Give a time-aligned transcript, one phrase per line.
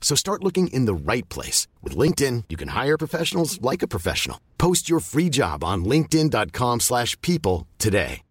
[0.00, 1.68] So start looking in the right place.
[1.82, 4.40] With LinkedIn, you can hire professionals like a professional.
[4.58, 8.22] Post your free job on linkedin.com slash people today.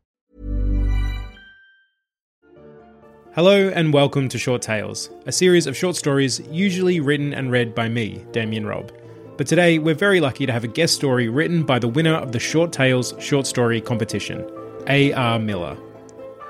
[3.36, 7.76] Hello and welcome to Short Tales, a series of short stories usually written and read
[7.76, 8.92] by me, Damian Robb.
[9.38, 12.32] But today we're very lucky to have a guest story written by the winner of
[12.32, 14.46] the Short Tales short story competition,
[14.88, 15.40] A.R.
[15.40, 15.78] Miller.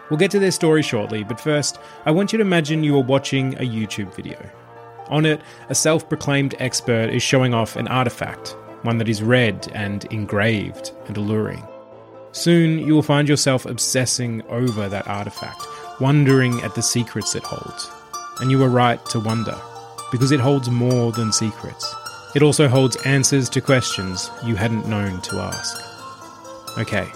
[0.09, 3.03] We'll get to their story shortly, but first, I want you to imagine you are
[3.03, 4.39] watching a YouTube video.
[5.09, 9.67] On it, a self proclaimed expert is showing off an artifact, one that is red
[9.73, 11.65] and engraved and alluring.
[12.31, 15.65] Soon, you will find yourself obsessing over that artifact,
[15.99, 17.89] wondering at the secrets it holds.
[18.39, 19.59] And you are right to wonder,
[20.11, 21.93] because it holds more than secrets.
[22.35, 25.75] It also holds answers to questions you hadn't known to ask.
[26.77, 27.07] Okay,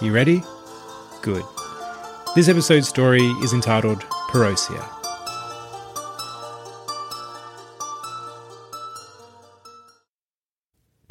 [0.00, 0.42] you ready?
[1.22, 1.44] Good.
[2.34, 5.01] This episode's story is entitled Parousia.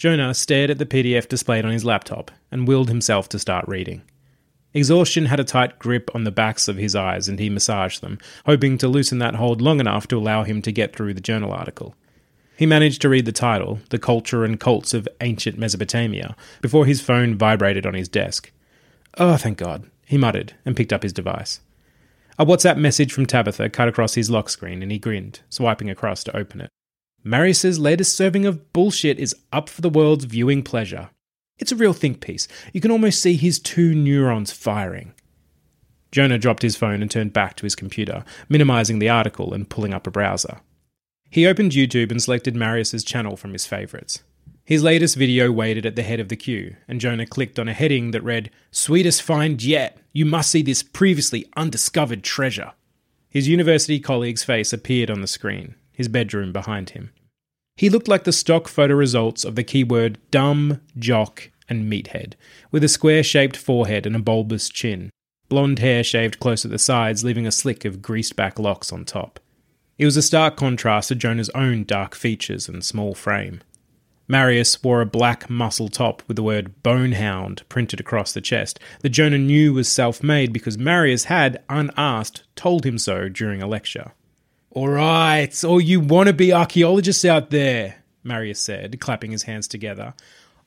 [0.02, 4.02] Jonah stared at the PDF displayed on his laptop and willed himself to start reading.
[4.73, 8.17] Exhaustion had a tight grip on the backs of his eyes and he massaged them,
[8.47, 11.52] hoping to loosen that hold long enough to allow him to get through the journal
[11.52, 11.94] article.
[12.57, 17.00] He managed to read the title, The Culture and Cults of Ancient Mesopotamia, before his
[17.00, 18.51] phone vibrated on his desk.
[19.19, 21.59] Oh, thank God, he muttered and picked up his device.
[22.40, 26.23] A WhatsApp message from Tabitha cut across his lock screen and he grinned, swiping across
[26.23, 26.72] to open it.
[27.24, 31.09] Marius's latest serving of bullshit is up for the world's viewing pleasure.
[31.59, 32.48] It's a real think piece.
[32.74, 35.14] You can almost see his two neurons firing.
[36.12, 39.94] Jonah dropped his phone and turned back to his computer, minimizing the article and pulling
[39.94, 40.59] up a browser.
[41.30, 44.24] He opened YouTube and selected Marius's channel from his favorites.
[44.66, 47.74] His latest video waited at the head of the queue, and Jonah clicked on a
[47.74, 49.98] heading that read, Sweetest find yet!
[50.12, 52.74] You must see this previously undiscovered treasure.
[53.30, 57.12] His university colleague's face appeared on the screen, his bedroom behind him.
[57.78, 62.34] He looked like the stock photo results of the keyword dumb, jock, and meathead,
[62.72, 65.11] with a square shaped forehead and a bulbous chin,
[65.47, 69.06] blonde hair shaved close at the sides, leaving a slick of greased back locks on
[69.06, 69.40] top.
[69.97, 73.61] It was a stark contrast to Jonah's own dark features and small frame.
[74.28, 79.09] Marius wore a black muscle top with the word Bonehound printed across the chest that
[79.09, 84.13] Jonah knew was self made because Marius had, unasked, told him so during a lecture.
[84.74, 90.14] All right, all you wannabe archaeologists out there, Marius said, clapping his hands together.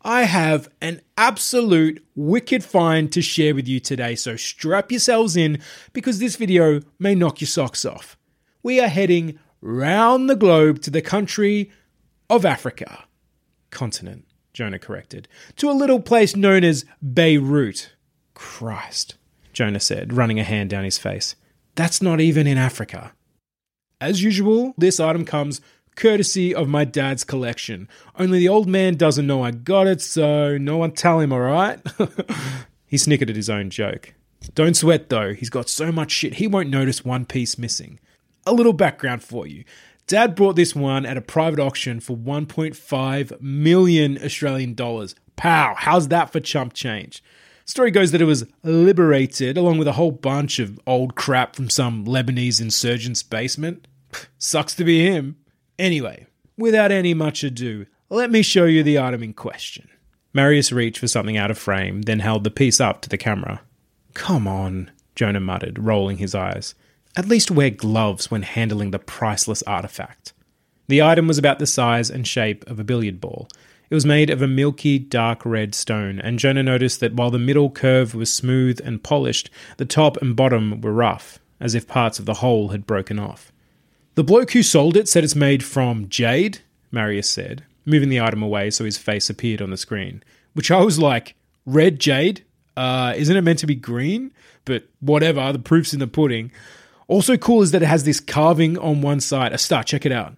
[0.03, 5.59] I have an absolute wicked find to share with you today, so strap yourselves in
[5.95, 8.19] because this video may knock your socks off.
[8.63, 11.71] We are heading round the globe to the country
[12.29, 13.05] of Africa.
[13.71, 15.29] Continent, Jonah corrected.
[15.57, 17.95] To a little place known as Beirut.
[18.35, 19.15] Christ,
[19.55, 21.37] Jonah said, running a hand down his face.
[21.75, 23.15] That's not even in Africa.
[24.01, 25.61] As usual, this item comes
[25.97, 27.89] courtesy of my dad's collection.
[28.19, 31.81] Only the old man doesn't know I got it, so no one tell him, alright?
[32.87, 34.15] he snickered at his own joke.
[34.55, 37.99] Don't sweat though, he's got so much shit he won't notice one piece missing.
[38.47, 39.65] A little background for you.
[40.07, 45.15] Dad bought this one at a private auction for 1.5 million Australian dollars.
[45.37, 47.23] Pow, how's that for chump change?
[47.67, 51.71] Story goes that it was liberated along with a whole bunch of old crap from
[51.71, 53.87] some Lebanese insurgent's basement.
[54.39, 55.37] Sucks to be him.
[55.79, 56.27] Anyway,
[56.59, 59.89] without any much ado, let me show you the item in question.
[60.35, 63.63] Marius reached for something out of frame, then held the piece up to the camera.
[64.13, 66.75] Come on, Jonah muttered, rolling his eyes.
[67.17, 70.33] At least wear gloves when handling the priceless artifact.
[70.89, 73.49] The item was about the size and shape of a billiard ball.
[73.95, 77.39] It was made of a milky, dark red stone, and Jonah noticed that while the
[77.39, 82.19] middle curve was smooth and polished, the top and bottom were rough, as if parts
[82.19, 83.53] of the whole had broken off.
[84.17, 86.59] The bloke who sold it said it's made from jade,
[86.91, 90.25] Marius said, moving the item away so his face appeared on the screen.
[90.55, 92.43] Which I was like, red jade?
[92.77, 94.33] Uh, isn't it meant to be green?
[94.65, 96.51] But whatever, the proof's in the pudding.
[97.07, 99.53] Also cool is that it has this carving on one side.
[99.53, 100.35] A star, check it out.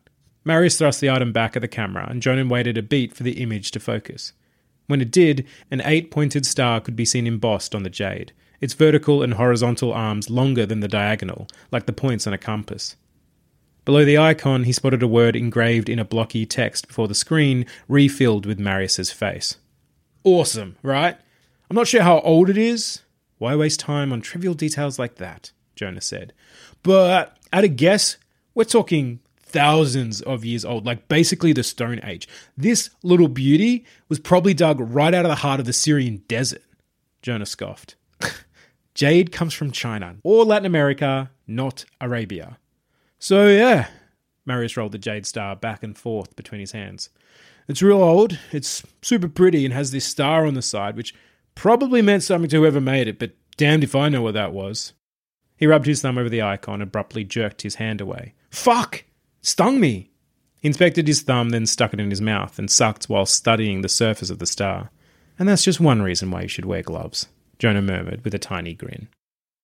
[0.47, 3.43] Marius thrust the item back at the camera, and Jonah waited a beat for the
[3.43, 4.33] image to focus.
[4.87, 8.73] When it did, an eight pointed star could be seen embossed on the jade, its
[8.73, 12.95] vertical and horizontal arms longer than the diagonal, like the points on a compass.
[13.85, 17.67] Below the icon, he spotted a word engraved in a blocky text before the screen,
[17.89, 19.57] refilled with Marius's face.
[20.23, 21.17] Awesome, right?
[21.69, 23.03] I'm not sure how old it is.
[23.39, 25.51] Why waste time on trivial details like that?
[25.75, 26.33] Jonah said.
[26.85, 28.17] But at a guess,
[28.55, 29.19] we're talking
[29.57, 32.29] thousands of years old, like basically the Stone Age.
[32.59, 36.61] This little beauty was probably dug right out of the heart of the Syrian desert.
[37.23, 37.95] Jonah scoffed.
[38.95, 42.59] Jade comes from China or Latin America, not Arabia.
[43.19, 43.89] So, yeah,
[44.45, 47.09] Marius rolled the jade star back and forth between his hands.
[47.67, 51.15] It's real old, it's super pretty, and has this star on the side, which
[51.55, 54.93] probably meant something to whoever made it, but damned if I know what that was.
[55.57, 58.35] He rubbed his thumb over the icon, abruptly jerked his hand away.
[58.51, 59.05] Fuck!
[59.47, 60.11] Stung me!
[60.61, 63.89] He inspected his thumb, then stuck it in his mouth and sucked while studying the
[63.89, 64.91] surface of the star.
[65.39, 67.29] And that's just one reason why you should wear gloves,
[67.61, 69.07] Jonah murmured with a tiny grin.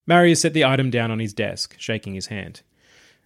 [0.06, 2.62] Marius set the item down on his desk, shaking his hand.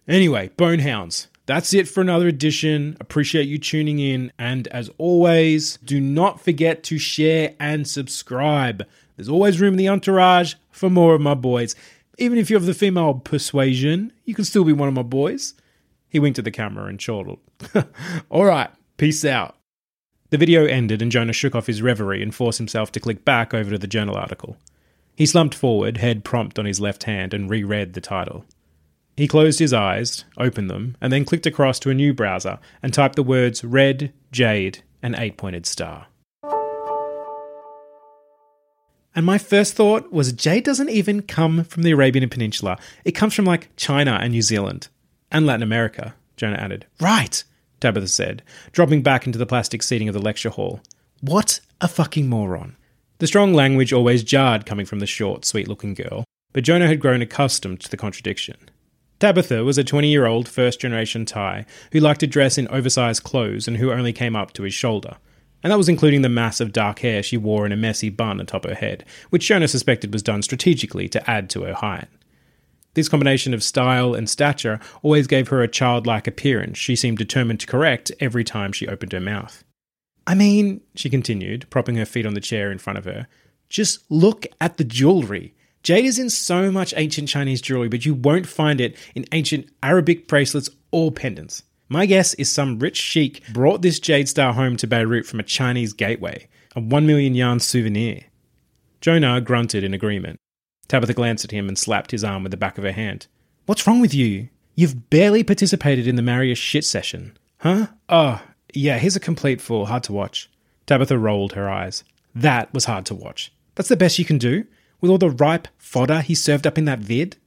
[0.07, 2.97] Anyway, Bonehounds, that's it for another edition.
[2.99, 4.31] Appreciate you tuning in.
[4.39, 8.83] And as always, do not forget to share and subscribe.
[9.15, 11.75] There's always room in the entourage for more of my boys.
[12.17, 15.53] Even if you're of the female persuasion, you can still be one of my boys.
[16.09, 17.39] He winked at the camera and chortled.
[18.29, 19.55] All right, peace out.
[20.29, 23.53] The video ended and Jonah shook off his reverie and forced himself to click back
[23.53, 24.57] over to the journal article.
[25.15, 28.45] He slumped forward, head prompt on his left hand, and reread the title.
[29.15, 32.93] He closed his eyes, opened them, and then clicked across to a new browser and
[32.93, 36.07] typed the words red, jade, and eight pointed star.
[39.15, 42.77] And my first thought was jade doesn't even come from the Arabian Peninsula.
[43.03, 44.89] It comes from like China and New Zealand.
[45.31, 46.85] And Latin America, Jonah added.
[46.99, 47.43] Right,
[47.79, 50.81] Tabitha said, dropping back into the plastic seating of the lecture hall.
[51.21, 52.77] What a fucking moron.
[53.19, 56.99] The strong language always jarred coming from the short, sweet looking girl, but Jonah had
[56.99, 58.57] grown accustomed to the contradiction.
[59.19, 63.23] Tabitha was a 20 year old first generation Thai who liked to dress in oversized
[63.23, 65.17] clothes and who only came up to his shoulder.
[65.63, 68.39] And that was including the mass of dark hair she wore in a messy bun
[68.39, 72.07] atop her head, which Jonah suspected was done strategically to add to her height.
[72.97, 77.59] This combination of style and stature always gave her a childlike appearance she seemed determined
[77.59, 79.63] to correct every time she opened her mouth.
[80.25, 83.27] I mean, she continued, propping her feet on the chair in front of her,
[83.69, 85.53] just look at the jewellery.
[85.83, 89.69] Jade is in so much ancient Chinese jewelry, but you won't find it in ancient
[89.83, 91.61] Arabic bracelets or pendants.
[91.89, 95.43] My guess is some rich sheik brought this jade star home to Beirut from a
[95.43, 98.21] Chinese gateway, a 1 million yuan souvenir.
[99.01, 100.39] Jonah grunted in agreement.
[100.87, 103.27] Tabitha glanced at him and slapped his arm with the back of her hand.
[103.65, 104.49] What's wrong with you?
[104.75, 107.37] You've barely participated in the Marius shit session.
[107.59, 107.87] Huh?
[108.07, 108.41] Oh,
[108.73, 109.87] yeah, he's a complete fool.
[109.87, 110.49] Hard to watch.
[110.85, 112.03] Tabitha rolled her eyes.
[112.33, 113.51] That was hard to watch.
[113.75, 114.65] That's the best you can do?
[115.01, 117.37] with all the ripe fodder he served up in that vid?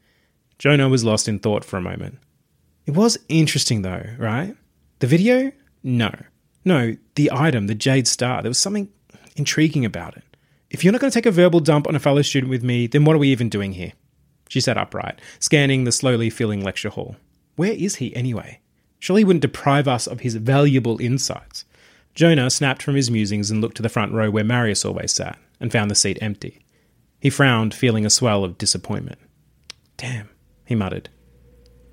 [0.58, 2.18] Jonah was lost in thought for a moment.
[2.86, 4.56] It was interesting though, right?
[4.98, 5.52] The video?
[5.82, 6.12] No.
[6.64, 8.90] No, the item, the Jade Star, there was something
[9.36, 10.24] intriguing about it.
[10.70, 12.86] If you're not going to take a verbal dump on a fellow student with me,
[12.86, 13.92] then what are we even doing here?
[14.48, 17.16] She sat upright, scanning the slowly filling lecture hall.
[17.56, 18.60] Where is he anyway?
[19.00, 21.64] Surely he wouldn't deprive us of his valuable insights.
[22.14, 25.38] Jonah snapped from his musings and looked to the front row where Marius always sat,
[25.58, 26.60] and found the seat empty.
[27.20, 29.18] He frowned, feeling a swell of disappointment.
[29.96, 30.28] Damn,
[30.64, 31.08] he muttered.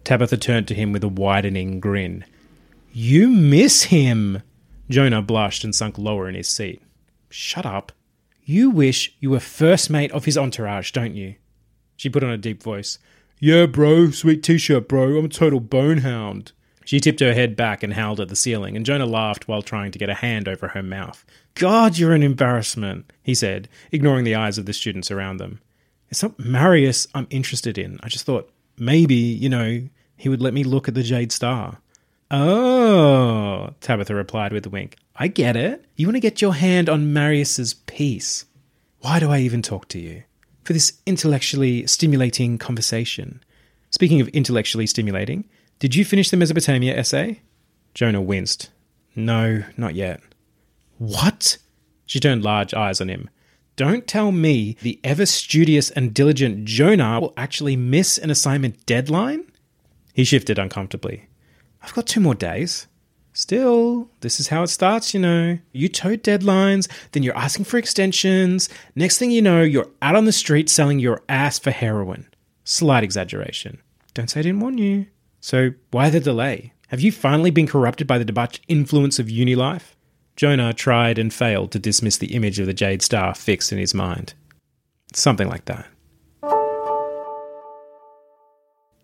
[0.04, 2.26] Tabitha turned to him with a widening grin.
[2.92, 4.42] You miss him!
[4.90, 6.82] Jonah blushed and sunk lower in his seat.
[7.30, 7.92] Shut up.
[8.50, 11.36] You wish you were first mate of his entourage, don't you?
[11.98, 12.98] She put on a deep voice.
[13.42, 15.18] Yeah, bro, sweet t shirt, bro.
[15.18, 16.54] I'm a total bonehound.
[16.86, 19.92] She tipped her head back and howled at the ceiling, and Jonah laughed while trying
[19.92, 21.26] to get a hand over her mouth.
[21.56, 25.60] God, you're an embarrassment, he said, ignoring the eyes of the students around them.
[26.08, 28.00] It's not Marius I'm interested in.
[28.02, 31.80] I just thought maybe, you know, he would let me look at the Jade Star.
[32.30, 34.98] Oh, Tabitha replied with a wink.
[35.16, 35.86] I get it.
[35.96, 38.46] You want to get your hand on Marius's piece.
[39.00, 40.24] Why do I even talk to you?
[40.64, 43.42] For this intellectually stimulating conversation.
[43.92, 45.46] Speaking of intellectually stimulating,
[45.80, 47.42] did you finish the Mesopotamia essay?
[47.94, 48.70] Jonah winced.
[49.16, 50.22] No, not yet.
[50.98, 51.58] What?
[52.06, 53.30] She turned large eyes on him.
[53.78, 59.50] Don't tell me the ever studious and diligent Jonah will actually miss an assignment deadline?
[60.14, 61.30] He shifted uncomfortably.
[61.88, 62.88] I've got two more days.
[63.32, 65.58] Still, this is how it starts, you know.
[65.72, 68.68] You tote deadlines, then you're asking for extensions.
[68.96, 72.28] Next thing you know, you're out on the street selling your ass for heroin.
[72.66, 73.82] Slight exaggeration.
[74.14, 75.06] Don't say I didn't warn you.
[75.40, 76.74] So, why the delay?
[76.90, 79.96] Have you finally been corrupted by the debauched influence of uni life?
[80.36, 83.94] Jonah tried and failed to dismiss the image of the Jade Star fixed in his
[83.94, 84.34] mind.
[85.14, 85.88] Something like that.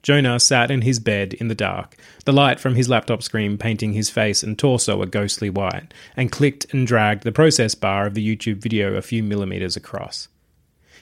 [0.03, 1.95] Jonah sat in his bed in the dark,
[2.25, 6.29] the light from his laptop screen painting his face and torso a ghostly white, and
[6.29, 10.27] clicked and dragged the process bar of the YouTube video a few millimeters across.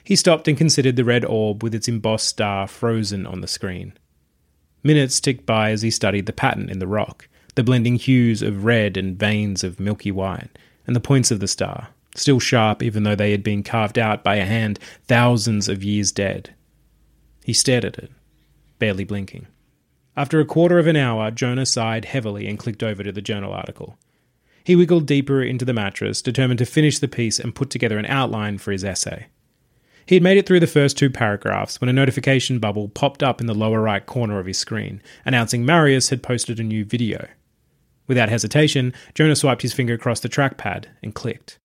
[0.04, 3.92] He stopped and considered the red orb with its embossed star frozen on the screen.
[4.84, 8.64] Minutes ticked by as he studied the pattern in the rock, the blending hues of
[8.64, 10.56] red and veins of milky white,
[10.86, 14.22] and the points of the star, still sharp even though they had been carved out
[14.22, 14.78] by a hand
[15.08, 16.54] thousands of years dead.
[17.44, 18.12] He stared at it
[18.82, 19.46] barely blinking.
[20.16, 23.52] After a quarter of an hour, Jonah sighed heavily and clicked over to the journal
[23.52, 23.96] article.
[24.64, 28.06] He wiggled deeper into the mattress, determined to finish the piece and put together an
[28.06, 29.26] outline for his essay.
[30.04, 33.40] He had made it through the first two paragraphs when a notification bubble popped up
[33.40, 37.28] in the lower right corner of his screen, announcing Marius had posted a new video.
[38.08, 41.60] Without hesitation, Jonah swiped his finger across the trackpad and clicked.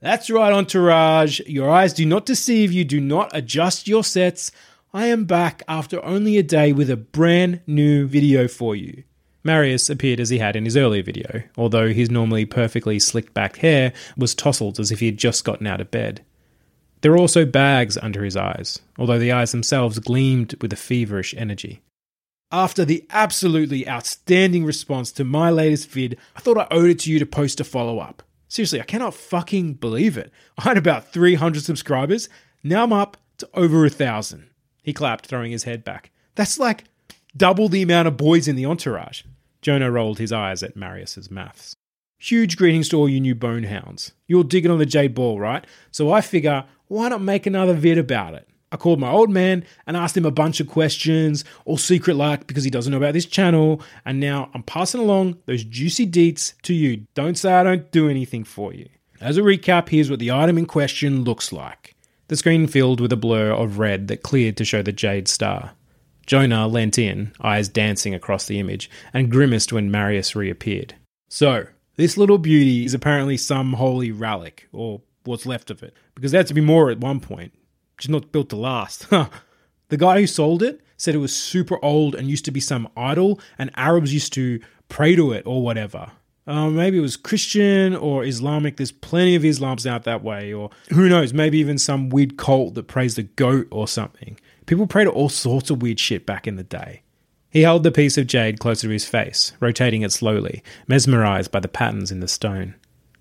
[0.00, 1.38] That's right, Entourage.
[1.46, 2.84] Your eyes do not deceive you.
[2.84, 4.50] Do not adjust your sets.
[4.94, 9.04] I am back after only a day with a brand new video for you.
[9.42, 13.56] Marius appeared as he had in his earlier video, although his normally perfectly slicked back
[13.56, 16.22] hair was tousled as if he had just gotten out of bed.
[17.00, 21.34] There were also bags under his eyes, although the eyes themselves gleamed with a feverish
[21.38, 21.80] energy.
[22.52, 27.10] After the absolutely outstanding response to my latest vid, I thought I owed it to
[27.10, 28.22] you to post a follow up.
[28.46, 30.30] Seriously, I cannot fucking believe it.
[30.58, 32.28] I had about 300 subscribers,
[32.62, 34.50] now I'm up to over a thousand.
[34.82, 36.10] He clapped, throwing his head back.
[36.34, 36.84] That's like
[37.36, 39.22] double the amount of boys in the entourage.
[39.60, 41.76] Jonah rolled his eyes at Marius's maths.
[42.18, 44.12] Huge greetings to all you new bonehounds.
[44.26, 45.66] You're digging on the Jade Ball, right?
[45.90, 48.48] So I figure, why not make another vid about it?
[48.70, 52.46] I called my old man and asked him a bunch of questions, all secret like
[52.46, 56.54] because he doesn't know about this channel, and now I'm passing along those juicy deets
[56.62, 57.06] to you.
[57.14, 58.88] Don't say I don't do anything for you.
[59.20, 61.91] As a recap, here's what the item in question looks like
[62.32, 65.72] the screen filled with a blur of red that cleared to show the Jade Star.
[66.24, 70.94] Jonah leant in, eyes dancing across the image, and grimaced when Marius reappeared.
[71.28, 76.32] So, this little beauty is apparently some holy relic, or what's left of it, because
[76.32, 77.52] there had to be more at one point.
[77.98, 79.10] Just not built to last.
[79.90, 82.88] the guy who sold it said it was super old and used to be some
[82.96, 84.58] idol, and Arabs used to
[84.88, 86.10] pray to it or whatever.
[86.46, 88.76] Uh, maybe it was Christian or Islamic.
[88.76, 92.74] There's plenty of Islams out that way, or who knows, maybe even some weird cult
[92.74, 94.38] that prays the goat or something.
[94.66, 97.02] People prayed all sorts of weird shit back in the day.
[97.50, 101.60] He held the piece of jade closer to his face, rotating it slowly, mesmerized by
[101.60, 102.74] the patterns in the stone.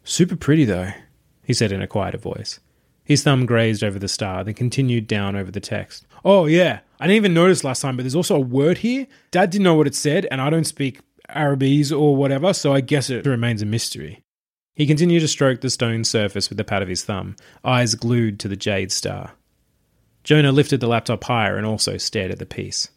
[0.04, 0.92] Super pretty, though,
[1.44, 2.60] he said in a quieter voice.
[3.04, 6.08] His thumb grazed over the star, then continued down over the text.
[6.24, 9.06] Oh, yeah, I didn't even notice last time, but there's also a word here.
[9.32, 11.02] Dad didn't know what it said, and I don't speak
[11.32, 14.22] Arabese or whatever, so I guess it remains a mystery.
[14.74, 18.40] He continued to stroke the stone surface with the pad of his thumb, eyes glued
[18.40, 19.34] to the jade star.
[20.24, 22.90] Jonah lifted the laptop higher and also stared at the piece.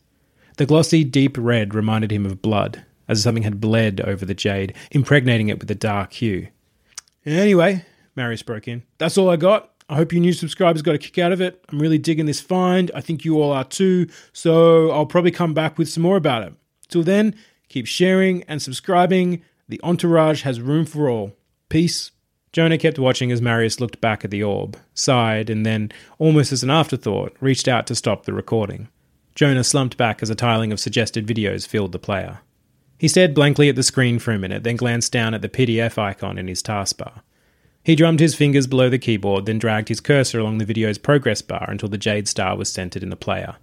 [0.56, 4.34] The glossy, deep red reminded him of blood, as if something had bled over the
[4.34, 6.48] jade, impregnating it with a dark hue.
[7.26, 9.70] Anyway, Marius broke in, that's all I got.
[9.88, 11.62] I hope you new subscribers got a kick out of it.
[11.68, 12.90] I'm really digging this find.
[12.94, 16.42] I think you all are too, so I'll probably come back with some more about
[16.42, 16.54] it.
[16.88, 17.34] Till then,
[17.74, 19.42] Keep sharing and subscribing.
[19.68, 21.32] The entourage has room for all.
[21.68, 22.12] Peace.
[22.52, 25.90] Jonah kept watching as Marius looked back at the orb, sighed, and then,
[26.20, 28.86] almost as an afterthought, reached out to stop the recording.
[29.34, 32.38] Jonah slumped back as a tiling of suggested videos filled the player.
[32.96, 35.98] He stared blankly at the screen for a minute, then glanced down at the PDF
[35.98, 37.22] icon in his taskbar.
[37.82, 41.42] He drummed his fingers below the keyboard, then dragged his cursor along the video's progress
[41.42, 43.56] bar until the jade star was centered in the player.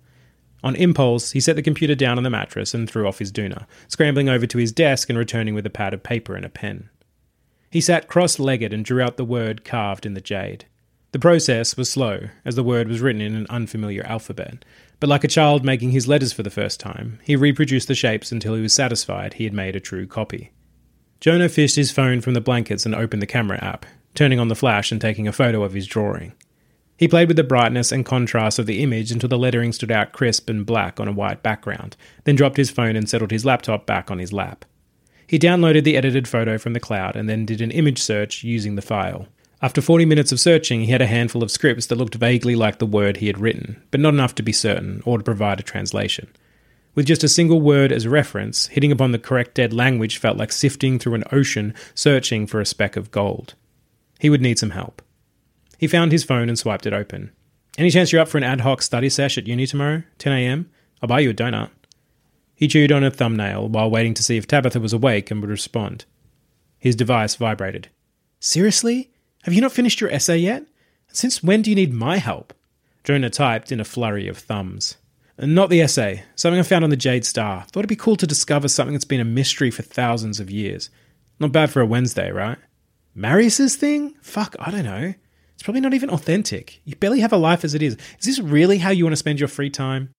[0.63, 3.65] On impulse, he set the computer down on the mattress and threw off his doona,
[3.87, 6.89] scrambling over to his desk and returning with a pad of paper and a pen.
[7.69, 10.65] He sat cross legged and drew out the word carved in the jade.
[11.13, 14.63] The process was slow, as the word was written in an unfamiliar alphabet,
[14.99, 18.31] but like a child making his letters for the first time, he reproduced the shapes
[18.31, 20.51] until he was satisfied he had made a true copy.
[21.19, 24.55] Jonah fished his phone from the blankets and opened the camera app, turning on the
[24.55, 26.33] flash and taking a photo of his drawing.
[27.01, 30.11] He played with the brightness and contrast of the image until the lettering stood out
[30.11, 33.87] crisp and black on a white background, then dropped his phone and settled his laptop
[33.87, 34.65] back on his lap.
[35.25, 38.75] He downloaded the edited photo from the cloud and then did an image search using
[38.75, 39.25] the file.
[39.63, 42.77] After 40 minutes of searching, he had a handful of scripts that looked vaguely like
[42.77, 45.63] the word he had written, but not enough to be certain or to provide a
[45.63, 46.27] translation.
[46.93, 50.51] With just a single word as reference, hitting upon the correct dead language felt like
[50.51, 53.55] sifting through an ocean searching for a speck of gold.
[54.19, 55.01] He would need some help.
[55.81, 57.31] He found his phone and swiped it open.
[57.75, 60.67] Any chance you're up for an ad hoc study sesh at uni tomorrow, 10am?
[61.01, 61.71] I'll buy you a donut.
[62.53, 65.49] He chewed on a thumbnail while waiting to see if Tabitha was awake and would
[65.49, 66.05] respond.
[66.77, 67.89] His device vibrated.
[68.39, 69.09] Seriously?
[69.41, 70.67] Have you not finished your essay yet?
[71.07, 72.53] Since when do you need my help?
[73.03, 74.97] Jonah typed in a flurry of thumbs.
[75.39, 77.61] Not the essay, something I found on the Jade Star.
[77.63, 80.91] Thought it'd be cool to discover something that's been a mystery for thousands of years.
[81.39, 82.59] Not bad for a Wednesday, right?
[83.15, 84.13] Marius's thing?
[84.21, 85.15] Fuck, I don't know.
[85.61, 86.81] It's probably not even authentic.
[86.85, 87.95] You barely have a life as it is.
[88.19, 90.09] Is this really how you want to spend your free time?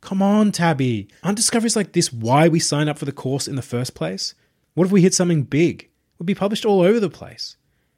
[0.00, 1.08] Come on, Tabby.
[1.24, 4.34] Aren't discoveries like this why we sign up for the course in the first place?
[4.74, 5.88] What if we hit something big?
[6.20, 7.56] We'd be published all over the place.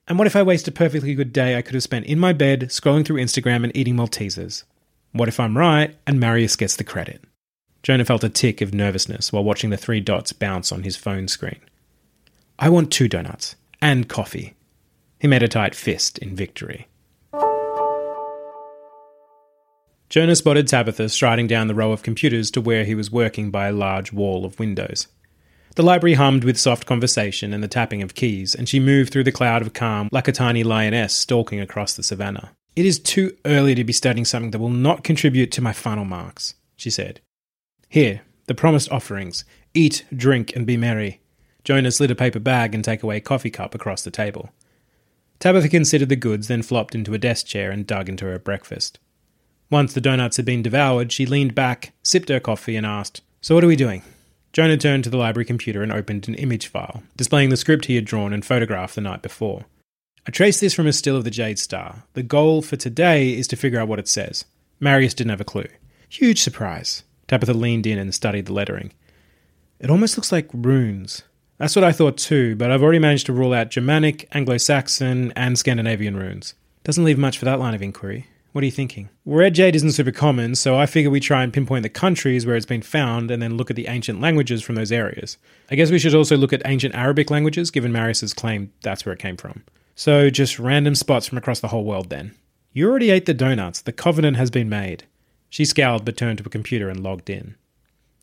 [0.08, 2.32] And what if I waste a perfectly good day I could have spent in my
[2.32, 4.64] bed, scrolling through Instagram and eating Maltesers?
[5.12, 7.22] What if I'm right and Marius gets the credit?
[7.82, 11.28] Jonah felt a tick of nervousness while watching the three dots bounce on his phone
[11.28, 11.60] screen.
[12.58, 14.54] I want two donuts and coffee.
[15.20, 16.88] He made a tight fist in victory.
[20.08, 23.68] Jonah spotted Tabitha striding down the row of computers to where he was working by
[23.68, 25.08] a large wall of windows.
[25.76, 29.24] The library hummed with soft conversation and the tapping of keys, and she moved through
[29.24, 32.52] the cloud of calm like a tiny lioness stalking across the savannah.
[32.76, 36.04] It is too early to be studying something that will not contribute to my final
[36.04, 37.20] marks, she said.
[37.88, 39.44] Here, the promised offerings.
[39.74, 41.20] Eat, drink, and be merry.
[41.64, 44.50] Jonah slid a paper bag and takeaway coffee cup across the table.
[45.40, 48.98] Tabitha considered the goods, then flopped into a desk chair and dug into her breakfast.
[49.70, 53.54] Once the donuts had been devoured, she leaned back, sipped her coffee, and asked, So
[53.54, 54.02] what are we doing?
[54.52, 57.96] Jonah turned to the library computer and opened an image file, displaying the script he
[57.96, 59.64] had drawn and photographed the night before.
[60.26, 62.04] I traced this from a still of the Jade Star.
[62.12, 64.44] The goal for today is to figure out what it says.
[64.80, 65.66] Marius didn't have a clue.
[66.08, 67.02] Huge surprise.
[67.26, 68.92] Tabitha leaned in and studied the lettering.
[69.80, 71.24] It almost looks like runes.
[71.58, 75.32] That's what I thought too, but I've already managed to rule out Germanic, Anglo Saxon,
[75.34, 76.54] and Scandinavian runes.
[76.84, 78.26] Doesn't leave much for that line of inquiry.
[78.54, 79.08] What are you thinking?
[79.26, 82.54] Red jade isn't super common, so I figure we try and pinpoint the countries where
[82.54, 85.38] it's been found and then look at the ancient languages from those areas.
[85.72, 89.12] I guess we should also look at ancient Arabic languages, given Marius's claim that's where
[89.12, 89.64] it came from.
[89.96, 92.32] So just random spots from across the whole world then.
[92.72, 93.82] You already ate the donuts.
[93.82, 95.02] The covenant has been made.
[95.50, 97.56] She scowled but turned to a computer and logged in.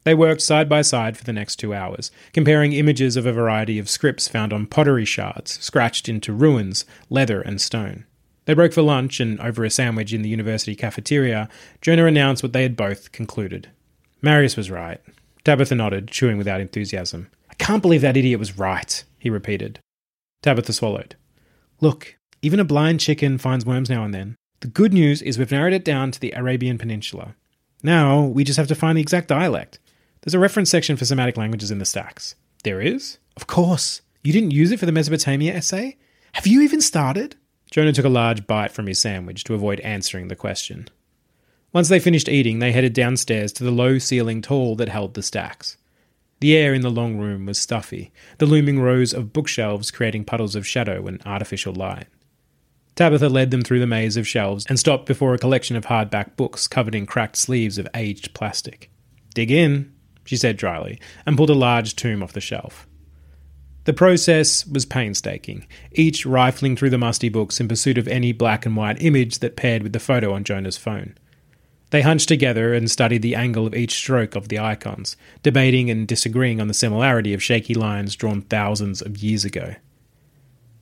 [0.06, 3.78] They worked side by side for the next two hours, comparing images of a variety
[3.80, 8.06] of scripts found on pottery shards, scratched into ruins, leather, and stone.
[8.46, 11.48] They broke for lunch, and over a sandwich in the university cafeteria,
[11.82, 13.70] Jonah announced what they had both concluded.
[14.22, 15.00] Marius was right.
[15.44, 17.28] Tabitha nodded, chewing without enthusiasm.
[17.50, 19.80] I can't believe that idiot was right, he repeated.
[20.42, 21.16] Tabitha swallowed.
[21.80, 24.36] Look, even a blind chicken finds worms now and then.
[24.62, 27.36] The good news is we've narrowed it down to the Arabian Peninsula.
[27.84, 29.80] Now we just have to find the exact dialect.
[30.22, 32.36] There's a reference section for Semitic languages in the stacks.
[32.64, 33.18] There is?
[33.36, 34.02] Of course.
[34.24, 35.98] You didn't use it for the Mesopotamia essay?
[36.34, 37.36] Have you even started?
[37.72, 40.90] Jonah took a large bite from his sandwich to avoid answering the question.
[41.74, 45.24] Once they finished eating, they headed downstairs to the low ceilinged hall that held the
[45.24, 45.78] stacks.
[46.42, 50.56] The air in the long room was stuffy, the looming rows of bookshelves creating puddles
[50.56, 52.08] of shadow and artificial light.
[52.96, 56.36] Tabitha led them through the maze of shelves and stopped before a collection of hardback
[56.36, 58.92] books covered in cracked sleeves of aged plastic.
[59.34, 59.94] Dig in,
[60.26, 62.86] she said dryly, and pulled a large tome off the shelf.
[63.86, 68.65] The process was painstaking, each rifling through the musty books in pursuit of any black
[68.65, 71.15] and white image that paired with the photo on Jonah's phone.
[71.89, 76.08] They hunched together and studied the angle of each stroke of the icons, debating and
[76.08, 79.76] disagreeing on the similarity of shaky lines drawn thousands of years ago.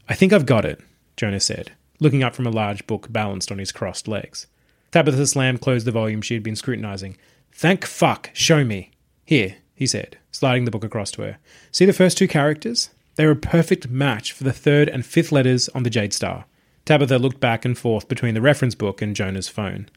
[0.07, 0.81] I think I've got it,
[1.17, 4.45] Jonah said, looking up from a large book balanced on his crossed legs.
[4.91, 7.17] Tabitha slammed closed the volume she had been scrutinizing.
[7.51, 8.91] Thank fuck, show me.
[9.25, 11.37] Here, he said, sliding the book across to her.
[11.71, 12.89] See the first two characters?
[13.15, 16.43] They're a perfect match for the third and fifth letters on the Jade Star.
[16.83, 19.87] Tabitha looked back and forth between the reference book and Jonah's phone.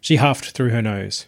[0.00, 1.26] She huffed through her nose.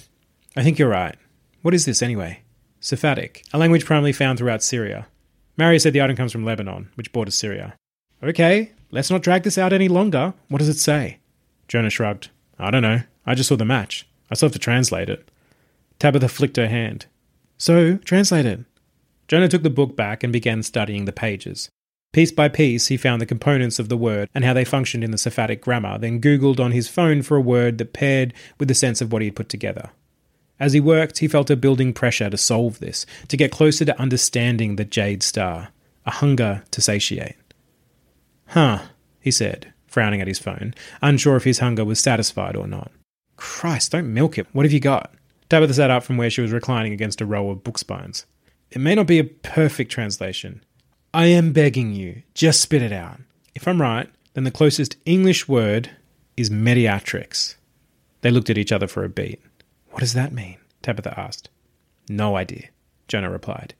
[0.56, 1.16] I think you're right.
[1.60, 2.40] What is this anyway?
[2.80, 5.06] Sephardic, a language primarily found throughout Syria.
[5.58, 7.74] Marius said the item comes from Lebanon, which borders Syria.
[8.22, 10.32] Okay, let's not drag this out any longer.
[10.48, 11.18] What does it say?
[11.68, 12.30] Jonah shrugged.
[12.58, 13.02] I don't know.
[13.26, 14.08] I just saw the match.
[14.30, 15.30] I still have to translate it.
[15.98, 17.04] Tabitha flicked her hand.
[17.60, 18.60] So, translate it.
[19.28, 21.68] Jonah took the book back and began studying the pages.
[22.10, 25.10] Piece by piece, he found the components of the word and how they functioned in
[25.10, 28.74] the Sephardic grammar, then Googled on his phone for a word that paired with the
[28.74, 29.90] sense of what he had put together.
[30.58, 34.00] As he worked, he felt a building pressure to solve this, to get closer to
[34.00, 35.68] understanding the Jade Star,
[36.06, 37.36] a hunger to satiate.
[38.48, 38.84] Huh,
[39.20, 42.90] he said, frowning at his phone, unsure if his hunger was satisfied or not.
[43.36, 44.46] Christ, don't milk it.
[44.52, 45.12] What have you got?
[45.50, 48.24] Tabitha sat up from where she was reclining against a row of book spines.
[48.70, 50.62] It may not be a perfect translation.
[51.12, 53.20] I am begging you, just spit it out.
[53.56, 55.90] If I'm right, then the closest English word
[56.36, 57.56] is mediatrix.
[58.20, 59.42] They looked at each other for a beat.
[59.90, 60.58] What does that mean?
[60.82, 61.48] Tabitha asked.
[62.08, 62.68] No idea,
[63.08, 63.74] Jonah replied.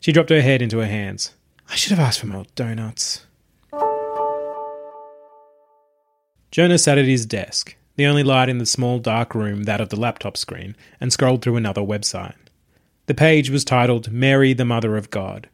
[0.00, 1.34] She dropped her head into her hands.
[1.70, 3.26] I should have asked for more donuts.
[6.50, 9.88] Jonah sat at his desk, the only light in the small dark room that of
[9.90, 12.34] the laptop screen, and scrolled through another website.
[13.06, 15.48] The page was titled Mary, the Mother of God.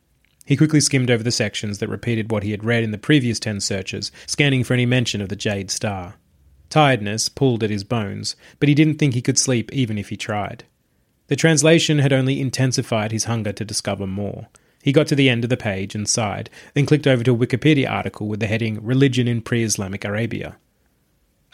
[0.44, 3.38] He quickly skimmed over the sections that repeated what he had read in the previous
[3.38, 6.14] ten searches, scanning for any mention of the Jade Star.
[6.70, 10.16] Tiredness pulled at his bones, but he didn't think he could sleep even if he
[10.16, 10.64] tried.
[11.28, 14.48] The translation had only intensified his hunger to discover more.
[14.82, 17.36] He got to the end of the page and sighed, then clicked over to a
[17.36, 20.56] Wikipedia article with the heading Religion in Pre Islamic Arabia.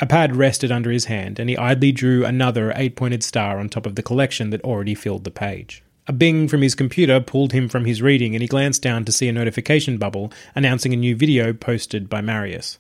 [0.01, 3.69] A pad rested under his hand, and he idly drew another eight pointed star on
[3.69, 5.83] top of the collection that already filled the page.
[6.07, 9.13] A bing from his computer pulled him from his reading, and he glanced down to
[9.13, 12.79] see a notification bubble announcing a new video posted by Marius.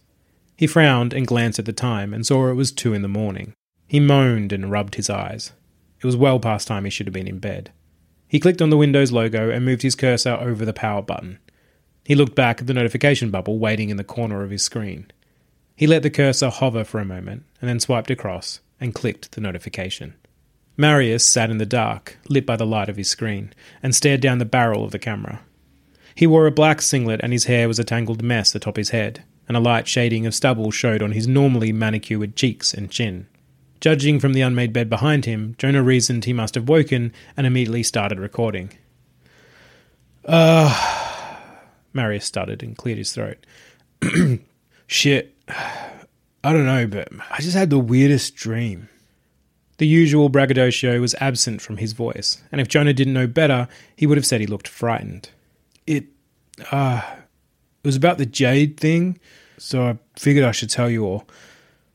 [0.57, 3.55] He frowned and glanced at the time and saw it was two in the morning.
[3.87, 5.53] He moaned and rubbed his eyes.
[6.00, 7.72] It was well past time he should have been in bed.
[8.29, 11.38] He clicked on the Windows logo and moved his cursor over the power button.
[12.05, 15.11] He looked back at the notification bubble waiting in the corner of his screen.
[15.77, 19.41] He let the cursor hover for a moment and then swiped across and clicked the
[19.41, 20.15] notification.
[20.77, 24.39] Marius sat in the dark, lit by the light of his screen, and stared down
[24.39, 25.41] the barrel of the camera.
[26.15, 29.25] He wore a black singlet and his hair was a tangled mess atop his head,
[29.49, 33.27] and a light shading of stubble showed on his normally manicured cheeks and chin.
[33.81, 37.83] Judging from the unmade bed behind him, Jonah reasoned he must have woken and immediately
[37.83, 38.71] started recording.
[40.25, 41.37] Uh,
[41.93, 43.45] Marius stuttered and cleared his throat.
[44.87, 48.88] Shit, I don't know, but I just had the weirdest dream.
[49.79, 53.66] The usual braggadocio was absent from his voice, and if Jonah didn't know better,
[53.97, 55.31] he would have said he looked frightened.
[55.87, 56.05] It,
[56.70, 57.03] uh,
[57.83, 59.18] it was about the Jade thing,
[59.59, 61.27] so I figured I should tell you all.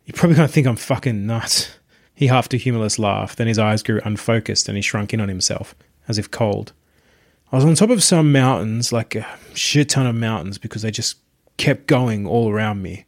[0.05, 1.77] You're probably to think I'm fucking nuts.
[2.15, 5.29] He huffed a humorless laugh, then his eyes grew unfocused and he shrunk in on
[5.29, 5.73] himself,
[6.07, 6.73] as if cold.
[7.51, 10.91] I was on top of some mountains, like a shit ton of mountains, because they
[10.91, 11.17] just
[11.59, 13.05] kept going all around me.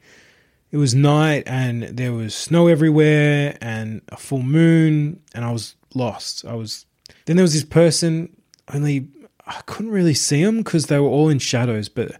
[0.70, 5.76] It was night and there was snow everywhere and a full moon, and I was
[5.96, 6.46] lost.
[6.46, 6.86] I was.
[7.26, 8.36] Then there was this person,
[8.74, 9.08] only
[9.48, 12.12] I couldn't really see them because they were all in shadows, but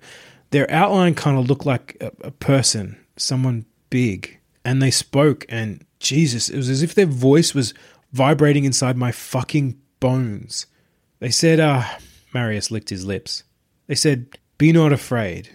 [0.50, 4.40] their outline kind of looked like a, a person, someone big.
[4.66, 7.74] And they spoke, and Jesus, it was as if their voice was
[8.12, 10.68] vibrating inside my fucking bones.
[11.20, 11.84] They said, uh,
[12.34, 13.44] Marius licked his lips.
[13.88, 15.50] They said, Be not afraid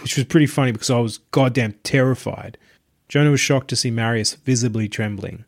[0.00, 2.58] which was pretty funny because I was goddamn terrified.
[3.08, 5.44] Jonah was shocked to see Marius visibly trembling.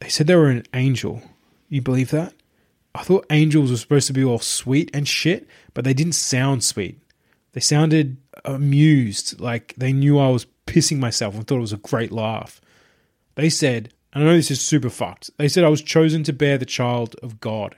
[0.00, 1.22] They said they were an angel.
[1.68, 2.34] You believe that?
[2.94, 6.62] I thought angels were supposed to be all sweet and shit, but they didn't sound
[6.62, 7.00] sweet.
[7.52, 11.78] They sounded amused, like they knew I was pissing myself and thought it was a
[11.78, 12.60] great laugh.
[13.34, 16.32] They said, and I know this is super fucked, they said I was chosen to
[16.32, 17.76] bear the child of God.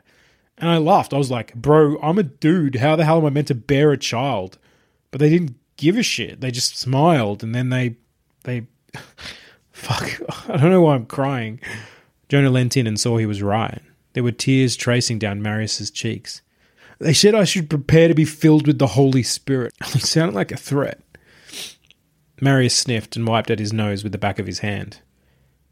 [0.59, 1.13] And I laughed.
[1.13, 2.77] I was like, bro, I'm a dude.
[2.77, 4.59] How the hell am I meant to bear a child?
[5.11, 6.41] But they didn't give a shit.
[6.41, 7.97] They just smiled and then they
[8.45, 8.67] they
[9.73, 11.61] fuck I don't know why I'm crying.
[12.29, 13.83] Jonah leant in and saw he was right.
[14.15, 16.43] There were tears tracing down Marius's cheeks.
[16.99, 19.75] They said I should prepare to be filled with the Holy Spirit.
[19.95, 21.01] It sounded like a threat.
[22.41, 25.01] Marius sniffed and wiped at his nose with the back of his hand.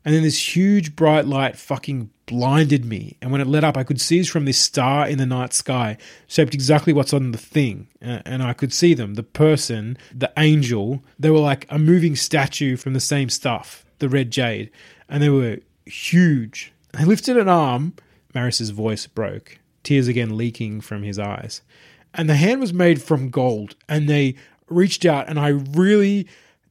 [0.04, 3.16] And then this huge bright light fucking blinded me.
[3.20, 5.96] And when it lit up, I could see from this star in the night sky,
[6.26, 7.88] shaped exactly what's on the thing.
[8.00, 11.02] And I could see them the person, the angel.
[11.18, 14.70] They were like a moving statue from the same stuff, the red jade.
[15.08, 16.72] And they were huge.
[16.94, 17.94] I lifted an arm.
[18.34, 21.62] Marius's voice broke, tears again leaking from his eyes.
[22.14, 23.76] And the hand was made from gold.
[23.88, 24.36] And they
[24.68, 26.26] reached out, and I really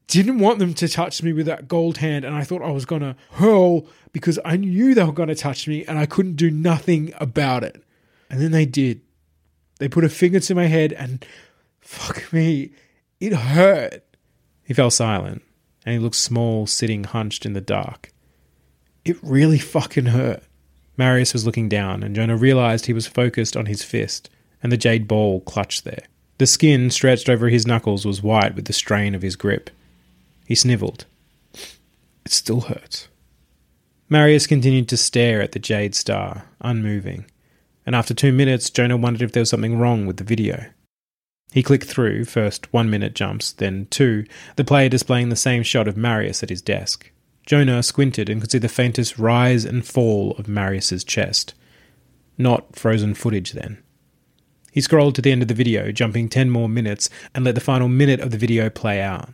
[0.07, 2.85] didn't want them to touch me with that gold hand, and I thought I was
[2.85, 7.13] gonna hurl because I knew they were gonna touch me, and I couldn't do nothing
[7.19, 7.83] about it.
[8.29, 9.01] And then they did.
[9.79, 11.25] They put a finger to my head, and
[11.81, 12.71] fuck me,
[13.19, 14.03] it hurt.
[14.63, 15.41] He fell silent,
[15.85, 18.11] and he looked small, sitting hunched in the dark.
[19.03, 20.43] It really fucking hurt.
[20.95, 24.29] Marius was looking down, and Jonah realized he was focused on his fist,
[24.61, 26.03] and the jade ball clutched there.
[26.37, 29.69] The skin stretched over his knuckles was white with the strain of his grip.
[30.45, 31.05] He snivelled.
[32.25, 33.07] It still hurts.
[34.09, 37.25] Marius continued to stare at the jade star, unmoving,
[37.85, 40.65] and after two minutes, Jonah wondered if there was something wrong with the video.
[41.51, 44.25] He clicked through, first one minute jumps, then two,
[44.55, 47.11] the player displaying the same shot of Marius at his desk.
[47.45, 51.53] Jonah squinted and could see the faintest rise and fall of Marius's chest.
[52.37, 53.83] Not frozen footage then.
[54.71, 57.61] He scrolled to the end of the video, jumping 10 more minutes, and let the
[57.61, 59.29] final minute of the video play out.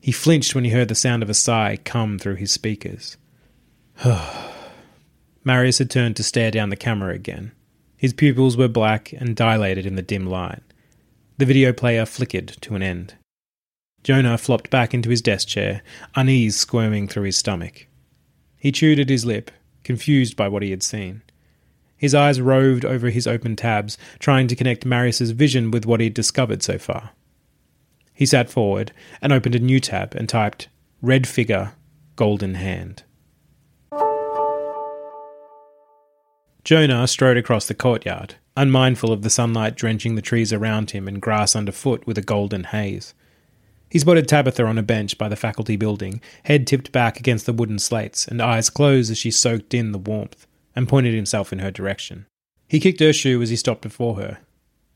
[0.00, 3.16] He flinched when he heard the sound of a sigh come through his speakers.
[5.44, 7.52] Marius had turned to stare down the camera again.
[7.96, 10.62] His pupils were black and dilated in the dim light.
[11.36, 13.14] The video player flickered to an end.
[14.02, 15.82] Jonah flopped back into his desk chair,
[16.14, 17.86] unease squirming through his stomach.
[18.56, 19.50] He chewed at his lip,
[19.84, 21.22] confused by what he had seen.
[21.96, 26.06] His eyes roved over his open tabs, trying to connect Marius's vision with what he
[26.06, 27.10] had discovered so far.
[28.20, 30.68] He sat forward and opened a new tab and typed
[31.00, 31.72] Red Figure,
[32.16, 33.02] Golden Hand.
[36.62, 41.22] Jonah strode across the courtyard, unmindful of the sunlight drenching the trees around him and
[41.22, 43.14] grass underfoot with a golden haze.
[43.88, 47.54] He spotted Tabitha on a bench by the faculty building, head tipped back against the
[47.54, 51.60] wooden slates and eyes closed as she soaked in the warmth, and pointed himself in
[51.60, 52.26] her direction.
[52.68, 54.40] He kicked her shoe as he stopped before her.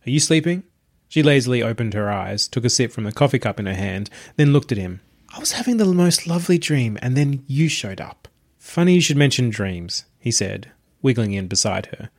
[0.07, 0.65] Are you sleeping?
[1.09, 4.11] She lazily opened her eyes, took a sip from the coffee cup in her hand,
[4.37, 5.01] then looked at him.
[5.35, 8.29] I was having the most lovely dream, and then you showed up.
[8.59, 10.71] Funny you should mention dreams, he said,
[11.03, 12.11] wiggling in beside her.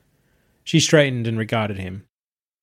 [0.63, 2.05] She straightened and regarded him.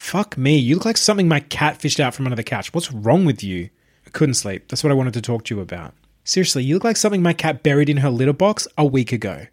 [0.01, 2.75] Fuck me, you look like something my cat fished out from under the couch.
[2.75, 3.71] What's wrong with you?
[4.07, 4.69] I couldn't sleep.
[4.69, 5.95] That's what I wanted to talk to you about.
[6.25, 9.47] Seriously, you look like something my cat buried in her litter box a week ago.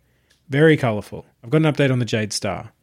[0.50, 1.26] Very colourful.
[1.44, 2.74] I've got an update on the Jade Star.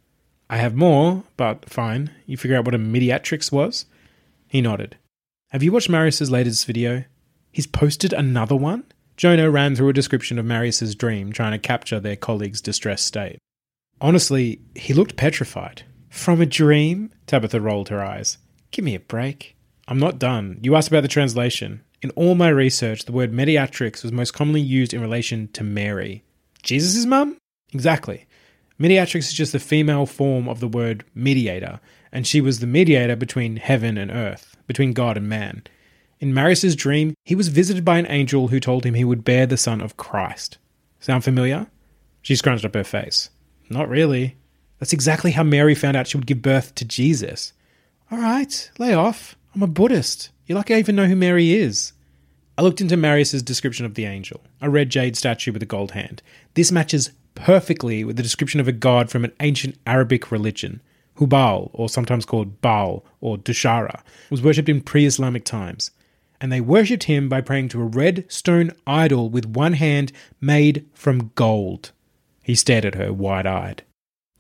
[0.49, 2.11] I have more, but fine.
[2.27, 3.87] You figure out what a mediatrix was?
[4.49, 4.97] He nodded.
[5.51, 7.05] Have you watched Marius's latest video?
[7.51, 8.85] He's posted another one?
[9.17, 13.39] Jonah ran through a description of Marius's dream, trying to capture their colleague's distressed state.
[14.01, 15.83] Honestly, he looked petrified.
[16.11, 17.11] From a dream?
[17.27, 18.39] Tabitha rolled her eyes.
[18.71, 19.57] Give me a break.
[19.89, 20.59] I'm not done.
[20.63, 21.83] You asked about the translation.
[22.03, 26.25] In all my research, the word mediatrix was most commonly used in relation to Mary.
[26.63, 27.39] Jesus' mum?
[27.73, 28.26] Exactly.
[28.79, 31.81] Mediatrix is just the female form of the word mediator,
[32.12, 35.62] and she was the mediator between heaven and earth, between God and man.
[36.21, 39.47] In Marius's dream, he was visited by an angel who told him he would bear
[39.47, 40.59] the son of Christ.
[41.01, 41.67] Sound familiar?
[42.23, 43.31] She scrunched up her face.
[43.69, 44.37] Not really.
[44.79, 47.53] That's exactly how Mary found out she would give birth to Jesus.
[48.11, 49.37] All right, lay off.
[49.55, 50.31] I'm a Buddhist.
[50.47, 51.93] You're lucky I even know who Mary is.
[52.59, 55.93] I looked into Marius's description of the angel, a red jade statue with a gold
[55.93, 56.23] hand.
[56.55, 60.81] This matches perfectly with the description of a god from an ancient Arabic religion.
[61.18, 65.92] Hubal, or sometimes called Baal or Dushara, was worshipped in pre Islamic times.
[66.40, 70.85] And they worshipped him by praying to a red stone idol with one hand made
[70.92, 71.92] from gold.
[72.42, 73.83] He stared at her wide eyed.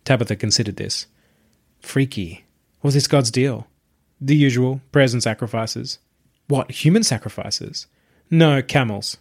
[0.04, 1.06] Tabitha considered this.
[1.80, 2.44] Freaky.
[2.80, 3.66] What was this god's deal?
[4.20, 5.98] The usual prayers and sacrifices.
[6.48, 7.86] What, human sacrifices?
[8.30, 9.16] No, camels.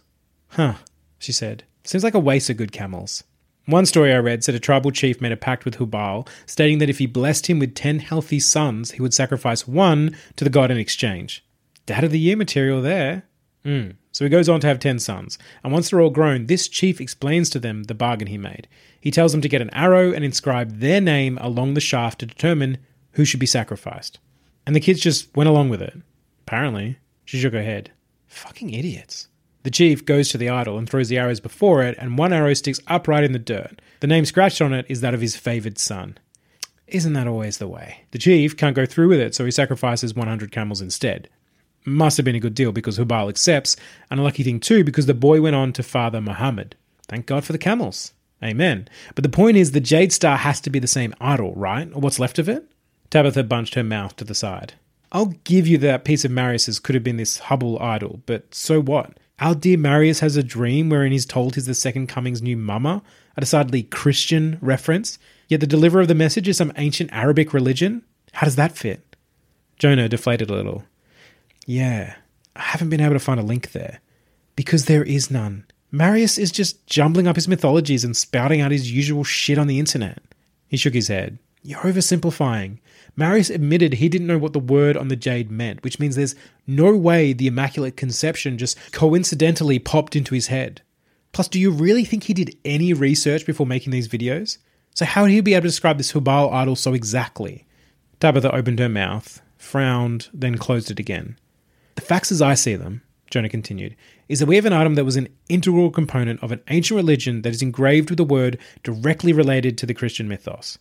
[0.48, 0.74] Huh,
[1.18, 1.64] she said.
[1.84, 3.24] Seems like a waste of good camels.
[3.66, 6.88] One story I read said a tribal chief made a pact with Hubal, stating that
[6.88, 10.70] if he blessed him with ten healthy sons, he would sacrifice one to the god
[10.70, 11.44] in exchange.
[11.84, 13.24] Dad of the year material there.
[13.64, 13.90] Hmm.
[14.12, 17.00] So he goes on to have ten sons, and once they're all grown, this chief
[17.00, 18.68] explains to them the bargain he made.
[19.00, 22.26] He tells them to get an arrow and inscribe their name along the shaft to
[22.26, 22.78] determine
[23.12, 24.20] who should be sacrificed.
[24.64, 25.94] And the kids just went along with it.
[26.46, 26.98] Apparently.
[27.24, 27.90] She shook her head.
[28.28, 29.28] Fucking idiots.
[29.66, 32.54] The chief goes to the idol and throws the arrows before it, and one arrow
[32.54, 33.82] sticks upright in the dirt.
[33.98, 36.18] The name scratched on it is that of his favoured son.
[36.86, 38.04] Isn't that always the way?
[38.12, 41.28] The chief can't go through with it, so he sacrifices 100 camels instead.
[41.84, 43.74] Must have been a good deal because Hubal accepts,
[44.08, 46.76] and a lucky thing too because the boy went on to father Muhammad.
[47.08, 48.12] Thank God for the camels.
[48.44, 48.86] Amen.
[49.16, 51.88] But the point is, the Jade Star has to be the same idol, right?
[51.92, 52.70] Or what's left of it?
[53.10, 54.74] Tabitha bunched her mouth to the side.
[55.10, 58.80] I'll give you that piece of Marius's could have been this Hubal idol, but so
[58.80, 59.18] what?
[59.38, 63.02] Our dear Marius has a dream wherein he's told he's the second coming's new mama,
[63.36, 65.18] a decidedly Christian reference,
[65.48, 68.02] yet the deliverer of the message is some ancient Arabic religion?
[68.32, 69.14] How does that fit?
[69.78, 70.84] Jonah deflated a little.
[71.66, 72.14] Yeah,
[72.54, 74.00] I haven't been able to find a link there.
[74.54, 75.66] Because there is none.
[75.90, 79.78] Marius is just jumbling up his mythologies and spouting out his usual shit on the
[79.78, 80.22] internet.
[80.66, 81.38] He shook his head.
[81.62, 82.78] You're oversimplifying.
[83.16, 86.34] Marius admitted he didn't know what the word on the jade meant, which means there's
[86.66, 90.82] no way the Immaculate Conception just coincidentally popped into his head.
[91.32, 94.58] Plus, do you really think he did any research before making these videos?
[94.94, 97.66] So, how would he be able to describe this Hubal idol so exactly?
[98.20, 101.38] Tabitha opened her mouth, frowned, then closed it again.
[101.94, 103.96] The facts as I see them, Jonah continued,
[104.28, 107.42] is that we have an item that was an integral component of an ancient religion
[107.42, 110.78] that is engraved with a word directly related to the Christian mythos.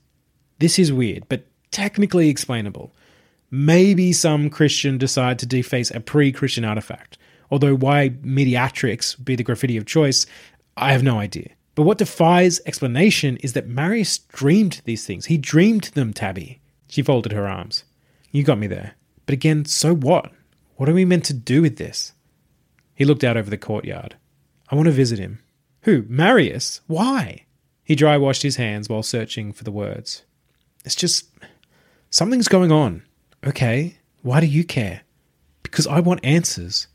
[0.60, 2.94] This is weird, but technically explainable.
[3.52, 7.18] Maybe some Christian decide to deface a pre Christian artifact,
[7.52, 10.26] although why mediatrix be the graffiti of choice,
[10.78, 11.50] I have no idea.
[11.76, 15.26] But what defies explanation is that Marius dreamed these things.
[15.26, 16.62] He dreamed them, Tabby.
[16.88, 17.84] She folded her arms.
[18.32, 18.94] You got me there.
[19.26, 20.32] But again, so what?
[20.78, 22.14] What are we meant to do with this?
[22.94, 24.16] He looked out over the courtyard.
[24.70, 25.40] I want to visit him.
[25.82, 26.06] Who?
[26.08, 26.80] Marius?
[26.88, 27.46] Why?
[27.84, 30.24] He dry washed his hands while searching for the words.
[30.86, 31.26] It's just.
[32.16, 33.04] Something's going on.
[33.46, 35.02] Okay, why do you care?
[35.64, 36.88] Because I want answers.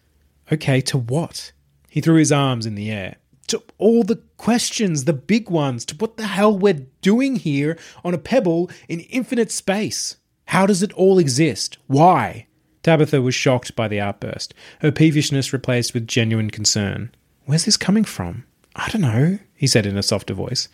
[0.50, 1.52] Okay, to what?
[1.90, 3.16] He threw his arms in the air.
[3.48, 8.14] To all the questions, the big ones, to what the hell we're doing here on
[8.14, 10.16] a pebble in infinite space.
[10.46, 11.76] How does it all exist?
[11.86, 12.46] Why?
[12.82, 17.14] Tabitha was shocked by the outburst, her peevishness replaced with genuine concern.
[17.44, 18.44] Where's this coming from?
[18.74, 20.68] I don't know, he said in a softer voice.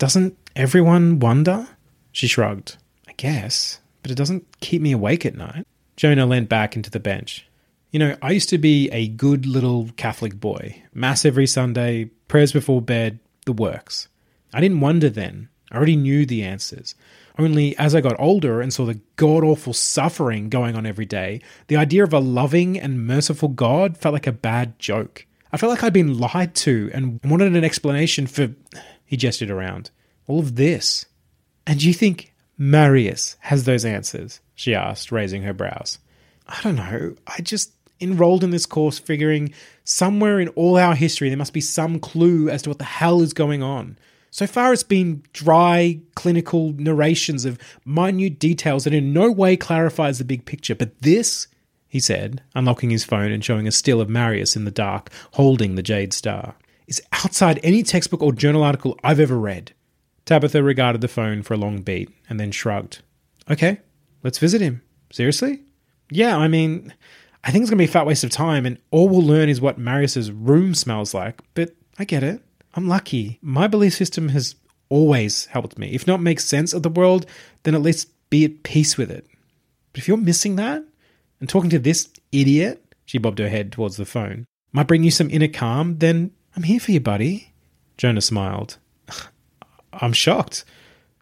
[0.00, 1.68] Doesn't everyone wonder?
[2.10, 2.78] She shrugged.
[3.16, 5.66] Guess, but it doesn't keep me awake at night.
[5.96, 7.46] Jonah leant back into the bench.
[7.90, 10.82] You know, I used to be a good little Catholic boy.
[10.92, 14.08] Mass every Sunday, prayers before bed, the works.
[14.52, 15.48] I didn't wonder then.
[15.70, 16.94] I already knew the answers.
[17.38, 21.40] Only as I got older and saw the god awful suffering going on every day,
[21.68, 25.26] the idea of a loving and merciful God felt like a bad joke.
[25.52, 28.50] I felt like I'd been lied to and wanted an explanation for.
[29.08, 29.92] He gestured around.
[30.26, 31.06] All of this.
[31.64, 34.40] And you think Marius has those answers?
[34.54, 35.98] She asked, raising her brows.
[36.48, 37.14] I don't know.
[37.26, 39.52] I just enrolled in this course figuring
[39.84, 43.22] somewhere in all our history there must be some clue as to what the hell
[43.22, 43.98] is going on.
[44.30, 50.18] So far, it's been dry, clinical narrations of minute details that in no way clarifies
[50.18, 50.74] the big picture.
[50.74, 51.46] But this,
[51.88, 55.74] he said, unlocking his phone and showing a still of Marius in the dark, holding
[55.74, 56.54] the Jade Star,
[56.86, 59.72] is outside any textbook or journal article I've ever read.
[60.26, 63.00] Tabitha regarded the phone for a long beat and then shrugged.
[63.50, 63.80] Okay,
[64.22, 64.82] let's visit him.
[65.10, 65.62] Seriously?
[66.10, 66.92] Yeah, I mean,
[67.44, 69.48] I think it's going to be a fat waste of time, and all we'll learn
[69.48, 72.42] is what Marius's room smells like, but I get it.
[72.74, 73.38] I'm lucky.
[73.40, 74.56] My belief system has
[74.88, 75.88] always helped me.
[75.92, 77.24] If not make sense of the world,
[77.62, 79.26] then at least be at peace with it.
[79.92, 80.84] But if you're missing that
[81.40, 85.10] and talking to this idiot, she bobbed her head towards the phone, might bring you
[85.10, 87.52] some inner calm, then I'm here for you, buddy.
[87.96, 88.78] Jonah smiled.
[90.00, 90.64] I'm shocked.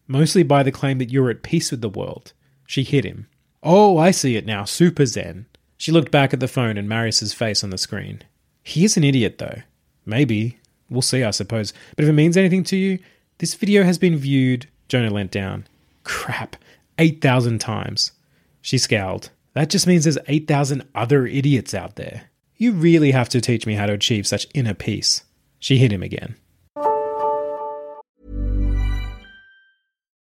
[0.07, 2.33] Mostly by the claim that you're at peace with the world.
[2.67, 3.29] She hit him.
[3.63, 4.65] Oh, I see it now.
[4.65, 5.47] Super Zen.
[5.77, 8.23] She looked back at the phone and Marius's face on the screen.
[8.63, 9.63] He is an idiot, though.
[10.07, 10.59] Maybe,
[10.91, 11.73] We'll see, I suppose.
[11.97, 12.99] But if it means anything to you,
[13.39, 14.69] this video has been viewed.
[14.89, 15.67] Jonah leant down.
[16.05, 16.57] Crap,
[16.99, 18.13] 8,000 times.
[18.61, 19.31] She scowled.
[19.55, 22.25] That just means there's 8,000 other idiots out there.
[22.57, 25.25] You really have to teach me how to achieve such inner peace.
[25.59, 26.37] She hit him again.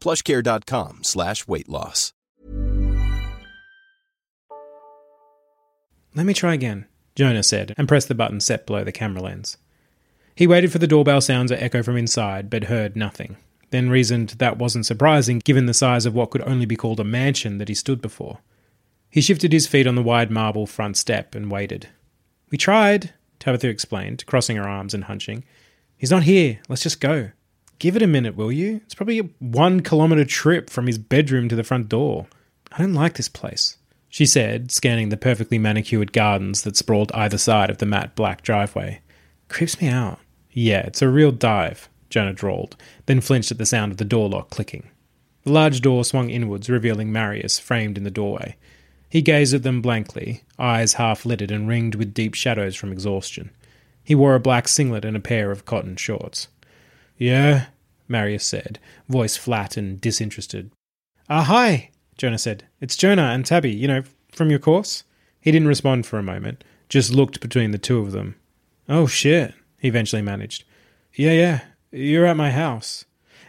[0.00, 2.12] plushcare.com slash weight loss.
[6.14, 9.58] Let me try again, Jonah said, and pressed the button set below the camera lens.
[10.34, 13.36] He waited for the doorbell sound to echo from inside, but heard nothing,
[13.70, 17.04] then reasoned that wasn't surprising given the size of what could only be called a
[17.04, 18.38] mansion that he stood before.
[19.10, 21.88] He shifted his feet on the wide marble front step and waited.
[22.50, 25.44] We tried, Tabitha explained, crossing her arms and hunching.
[25.96, 26.60] He's not here.
[26.68, 27.30] Let's just go.
[27.78, 28.80] Give it a minute, will you?
[28.84, 32.26] It's probably a one kilometre trip from his bedroom to the front door.
[32.72, 33.76] I don't like this place,
[34.08, 38.42] she said, scanning the perfectly manicured gardens that sprawled either side of the matte black
[38.42, 39.00] driveway.
[39.48, 40.18] Creeps me out.
[40.52, 44.28] Yeah, it's a real dive, Jonah drawled, then flinched at the sound of the door
[44.28, 44.88] lock clicking.
[45.44, 48.56] The large door swung inwards, revealing Marius framed in the doorway.
[49.08, 53.50] He gazed at them blankly, eyes half lidded and ringed with deep shadows from exhaustion.
[54.02, 56.48] He wore a black singlet and a pair of cotton shorts.
[57.18, 57.66] Yeah,
[58.08, 60.70] Marius said, voice flat and disinterested.
[61.28, 62.64] Ah, hi, Jonah said.
[62.80, 64.02] It's Jonah and Tabby, you know,
[64.32, 65.04] from your course.
[65.40, 68.36] He didn't respond for a moment, just looked between the two of them.
[68.88, 70.64] Oh, shit, he eventually managed.
[71.14, 71.60] Yeah, yeah,
[71.90, 73.04] you're at my house.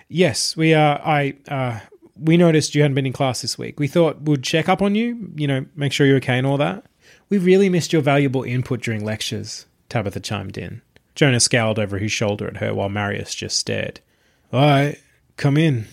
[0.08, 1.02] Yes, we are.
[1.04, 1.80] I, uh,
[2.20, 3.80] we noticed you hadn't been in class this week.
[3.80, 6.58] We thought we'd check up on you, you know, make sure you're okay and all
[6.58, 6.86] that.
[7.30, 10.82] We really missed your valuable input during lectures, Tabitha chimed in.
[11.18, 14.02] Jonah scowled over his shoulder at her while Marius just stared.
[14.54, 15.02] All right,
[15.36, 15.88] come in.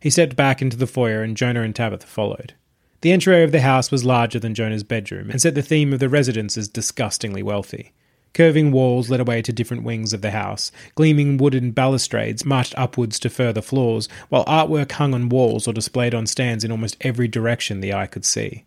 [0.00, 2.54] He stepped back into the foyer and Jonah and Tabitha followed.
[3.02, 6.00] The entryway of the house was larger than Jonah's bedroom and set the theme of
[6.00, 7.92] the residence as disgustingly wealthy.
[8.32, 10.72] Curving walls led away to different wings of the house.
[10.94, 16.14] Gleaming wooden balustrades marched upwards to further floors, while artwork hung on walls or displayed
[16.14, 18.64] on stands in almost every direction the eye could see.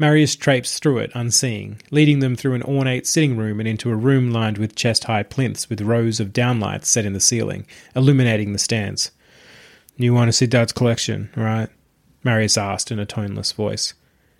[0.00, 3.96] Marius traipsed through it unseeing, leading them through an ornate sitting room and into a
[3.96, 8.52] room lined with chest high plinths with rows of downlights set in the ceiling, illuminating
[8.52, 9.10] the stands.
[9.96, 11.68] You want to see Dad's collection, right?
[12.22, 13.94] Marius asked in a toneless voice.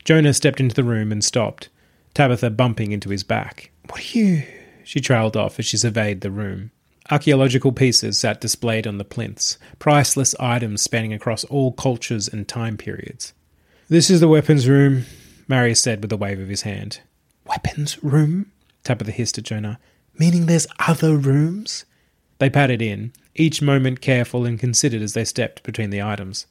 [0.04, 1.68] Jonah stepped into the room and stopped,
[2.14, 3.72] Tabitha bumping into his back.
[3.88, 4.44] What are you?
[4.84, 6.70] She trailed off as she surveyed the room.
[7.10, 12.76] Archaeological pieces sat displayed on the plinths, priceless items spanning across all cultures and time
[12.76, 13.32] periods.
[13.88, 15.04] This is the weapons room,
[15.48, 17.00] Marius said with a wave of his hand.
[17.46, 18.52] Weapons room?
[18.84, 19.80] Tabitha hissed at Jonah.
[20.18, 21.86] Meaning there's other rooms?
[22.38, 26.46] They padded in, each moment careful and considered as they stepped between the items.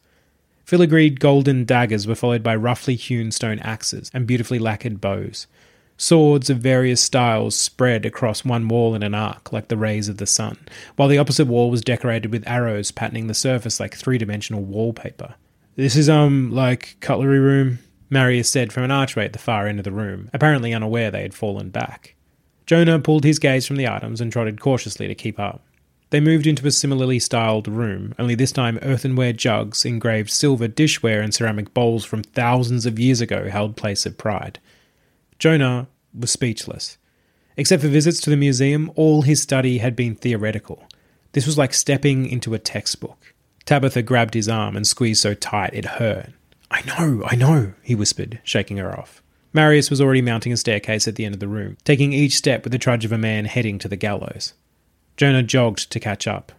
[0.66, 5.48] Filigreed golden daggers were followed by roughly hewn stone axes and beautifully lacquered bows.
[5.96, 10.18] Swords of various styles spread across one wall in an arc, like the rays of
[10.18, 10.58] the sun,
[10.96, 15.36] while the opposite wall was decorated with arrows patterning the surface like three dimensional wallpaper.
[15.76, 17.80] This is, um, like cutlery room,
[18.10, 21.22] Marius said from an archway at the far end of the room, apparently unaware they
[21.22, 22.16] had fallen back.
[22.66, 25.64] Jonah pulled his gaze from the items and trotted cautiously to keep up.
[26.10, 31.22] They moved into a similarly styled room, only this time earthenware jugs, engraved silver dishware,
[31.22, 34.60] and ceramic bowls from thousands of years ago held place of pride.
[35.38, 35.88] Jonah
[36.18, 36.98] was speechless.
[37.58, 40.88] Except for visits to the museum, all his study had been theoretical.
[41.34, 43.34] This was like stepping into a textbook.
[43.66, 46.30] Tabitha grabbed his arm and squeezed so tight it hurt.
[46.70, 49.22] I know, I know, he whispered, shaking her off.
[49.54, 52.64] Marius was already mounting a staircase at the end of the room, taking each step
[52.64, 54.54] with the trudge of a man heading to the gallows.
[55.16, 56.52] Jonah jogged to catch up.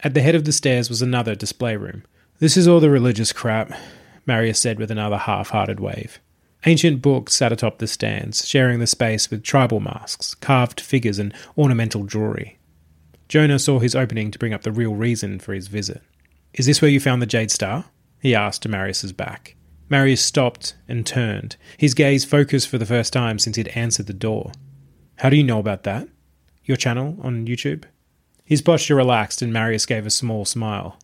[0.00, 2.04] At the head of the stairs was another display room.
[2.38, 3.72] This is all the religious crap,
[4.24, 6.20] Marius said with another half hearted wave.
[6.66, 11.34] Ancient books sat atop the stands, sharing the space with tribal masks, carved figures, and
[11.56, 12.58] ornamental jewelry.
[13.28, 16.02] Jonah saw his opening to bring up the real reason for his visit.
[16.54, 17.84] Is this where you found the Jade Star?
[18.20, 19.54] He asked Marius's back.
[19.88, 24.12] Marius stopped and turned, his gaze focused for the first time since he'd answered the
[24.12, 24.52] door.
[25.16, 26.08] How do you know about that?
[26.64, 27.84] Your channel on YouTube?
[28.44, 30.98] His posture relaxed and Marius gave a small smile.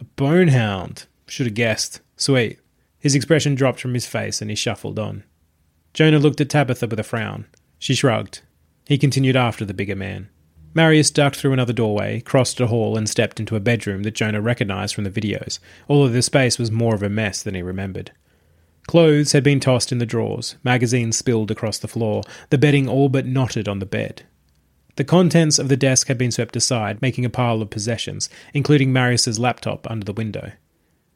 [0.00, 1.06] A bonehound.
[1.28, 2.00] Should have guessed.
[2.16, 2.60] Sweet.
[2.98, 5.24] His expression dropped from his face and he shuffled on.
[5.94, 7.46] Jonah looked at Tabitha with a frown.
[7.78, 8.42] She shrugged.
[8.86, 10.28] He continued after the bigger man.
[10.76, 14.42] Marius ducked through another doorway, crossed a hall, and stepped into a bedroom that Jonah
[14.42, 15.58] recognized from the videos,
[15.88, 18.10] although the space was more of a mess than he remembered.
[18.86, 23.08] Clothes had been tossed in the drawers, magazines spilled across the floor, the bedding all
[23.08, 24.24] but knotted on the bed.
[24.96, 28.92] The contents of the desk had been swept aside, making a pile of possessions, including
[28.92, 30.52] Marius's laptop under the window.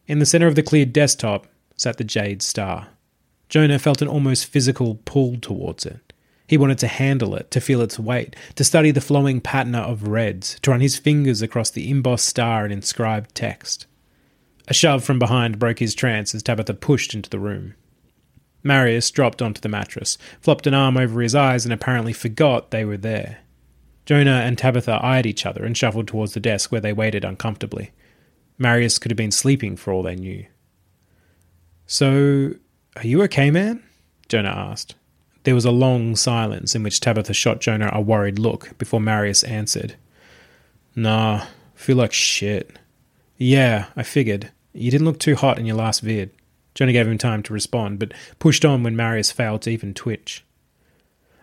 [0.07, 1.47] In the center of the cleared desktop,
[1.77, 2.89] sat the Jade Star.
[3.51, 6.10] Jonah felt an almost physical pull towards it.
[6.51, 10.09] He wanted to handle it, to feel its weight, to study the flowing patina of
[10.09, 13.87] reds, to run his fingers across the embossed star and inscribed text.
[14.67, 17.77] A shove from behind broke his trance as Tabitha pushed into the room.
[18.65, 22.85] Marius dropped onto the mattress, flopped an arm over his eyes, and apparently forgot they
[22.85, 23.39] were there.
[24.05, 27.93] Jonah and Tabitha eyed each other and shuffled towards the desk where they waited uncomfortably.
[28.59, 30.45] Marius could have been sleeping for all they knew.
[31.87, 32.55] So,
[32.97, 33.85] are you okay, man?
[34.29, 34.97] Jonah asked.
[35.45, 39.43] There was a long silence in which Tabitha shot Jonah a worried look before Marius
[39.45, 39.95] answered.
[40.95, 42.76] Nah, feel like shit.
[43.38, 44.51] Yeah, I figured.
[44.74, 46.30] You didn't look too hot in your last vid.
[46.74, 50.45] Jonah gave him time to respond, but pushed on when Marius failed to even twitch.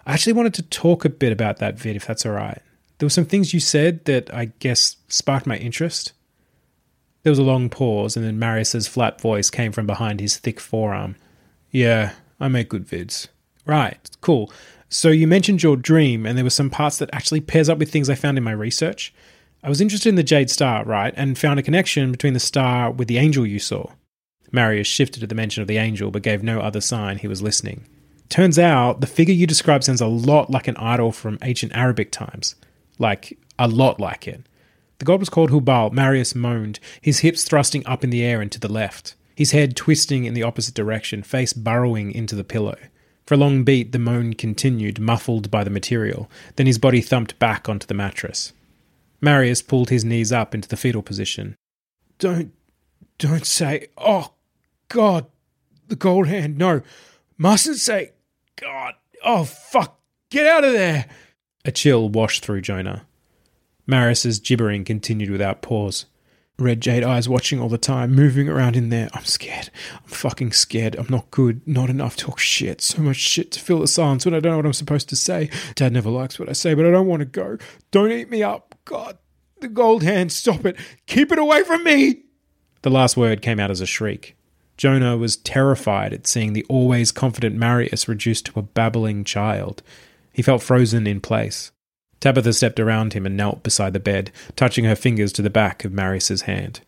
[0.05, 2.61] I actually wanted to talk a bit about that vid, if that's alright.
[2.97, 6.13] There were some things you said that I guess sparked my interest.
[7.23, 10.59] There was a long pause, and then Marius's flat voice came from behind his thick
[10.59, 11.15] forearm.
[11.71, 13.27] Yeah, I make good vids.
[13.67, 14.51] Right, cool.
[14.89, 17.91] So you mentioned your dream, and there were some parts that actually pairs up with
[17.91, 19.13] things I found in my research.
[19.61, 22.89] I was interested in the Jade Star, right, and found a connection between the star
[22.89, 23.91] with the angel you saw.
[24.51, 27.41] Marius shifted at the mention of the angel, but gave no other sign he was
[27.41, 27.85] listening.
[28.29, 32.11] Turns out the figure you describe sounds a lot like an idol from ancient Arabic
[32.11, 32.55] times.
[32.97, 34.41] Like, a lot like it.
[34.99, 35.91] The god was called Hubal.
[35.91, 39.75] Marius moaned, his hips thrusting up in the air and to the left, his head
[39.75, 42.77] twisting in the opposite direction, face burrowing into the pillow.
[43.27, 46.31] For a long beat, the moan continued, muffled by the material.
[46.55, 48.53] Then his body thumped back onto the mattress.
[49.19, 51.57] Marius pulled his knees up into the fetal position.
[52.19, 52.53] Don't,
[53.17, 54.33] don't say, oh,
[54.87, 55.25] God,
[55.89, 56.81] the gold hand, no.
[57.37, 58.13] Mustn't say,
[58.55, 58.93] God,
[59.25, 59.99] oh, fuck,
[60.31, 61.07] get out of there.
[61.65, 63.05] A chill washed through Jonah.
[63.85, 66.05] Marius's gibbering continued without pause.
[66.59, 69.09] Red jade eyes watching all the time, moving around in there.
[69.13, 69.69] I'm scared.
[69.93, 70.95] I'm fucking scared.
[70.95, 71.61] I'm not good.
[71.67, 72.15] Not enough.
[72.15, 72.81] Talk shit.
[72.81, 75.15] So much shit to fill the silence when I don't know what I'm supposed to
[75.15, 75.51] say.
[75.75, 77.59] Dad never likes what I say, but I don't want to go.
[77.91, 78.73] Don't eat me up.
[78.85, 79.19] God,
[79.59, 80.77] the gold hand, stop it.
[81.05, 82.23] Keep it away from me.
[82.81, 84.35] The last word came out as a shriek.
[84.77, 89.83] Jonah was terrified at seeing the always confident Marius reduced to a babbling child.
[90.33, 91.71] He felt frozen in place.
[92.19, 95.85] Tabitha stepped around him and knelt beside the bed, touching her fingers to the back
[95.85, 96.81] of Marius's hand.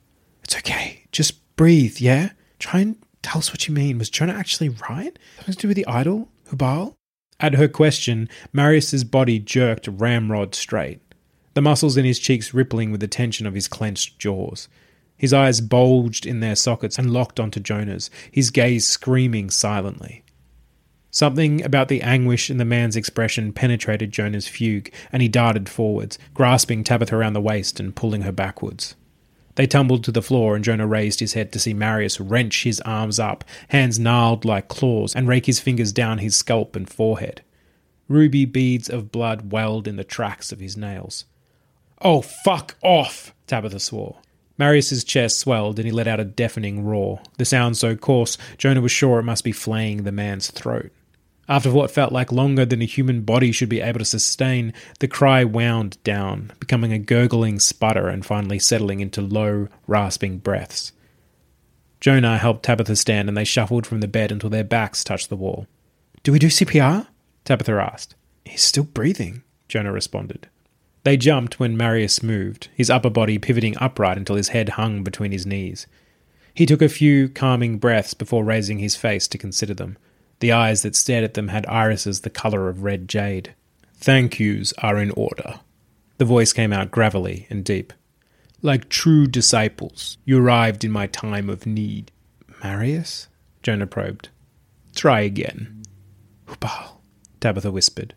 [0.43, 1.05] It's okay.
[1.11, 2.31] Just breathe, yeah?
[2.57, 3.97] Try and tell us what you mean.
[3.97, 5.17] Was Jonah actually right?
[5.37, 6.29] Something to do with the idol?
[6.49, 6.95] Hubal?
[7.39, 10.99] At her question, Marius's body jerked ramrod straight,
[11.53, 14.67] the muscles in his cheeks rippling with the tension of his clenched jaws.
[15.15, 20.23] His eyes bulged in their sockets and locked onto Jonah's, his gaze screaming silently.
[21.11, 26.19] Something about the anguish in the man's expression penetrated Jonah's fugue, and he darted forwards,
[26.33, 28.95] grasping Tabitha around the waist and pulling her backwards.
[29.55, 32.79] They tumbled to the floor, and Jonah raised his head to see Marius wrench his
[32.81, 37.41] arms up, hands gnarled like claws, and rake his fingers down his scalp and forehead.
[38.07, 41.25] Ruby beads of blood welled in the tracks of his nails.
[42.01, 43.33] Oh, fuck off!
[43.47, 44.17] Tabitha swore.
[44.57, 48.81] Marius's chest swelled, and he let out a deafening roar, the sound so coarse Jonah
[48.81, 50.91] was sure it must be flaying the man's throat.
[51.49, 55.07] After what felt like longer than a human body should be able to sustain, the
[55.07, 60.91] cry wound down, becoming a gurgling sputter and finally settling into low, rasping breaths.
[61.99, 65.35] Jonah helped Tabitha stand and they shuffled from the bed until their backs touched the
[65.35, 65.65] wall.
[66.21, 67.07] Do we do CPR?
[67.45, 68.13] Tabitha asked.
[68.45, 70.47] He's still breathing, Jonah responded.
[71.03, 75.31] They jumped when Marius moved, his upper body pivoting upright until his head hung between
[75.31, 75.87] his knees.
[76.53, 79.97] He took a few calming breaths before raising his face to consider them.
[80.39, 83.53] The eyes that stared at them had irises the colour of red jade.
[83.95, 85.59] Thank yous are in order.
[86.17, 87.93] The voice came out gravelly and deep.
[88.61, 92.11] Like true disciples, you arrived in my time of need.
[92.63, 93.27] Marius?
[93.63, 94.29] Jonah probed.
[94.95, 95.83] Try again.
[96.47, 97.01] Hubal,
[97.39, 98.15] Tabitha whispered.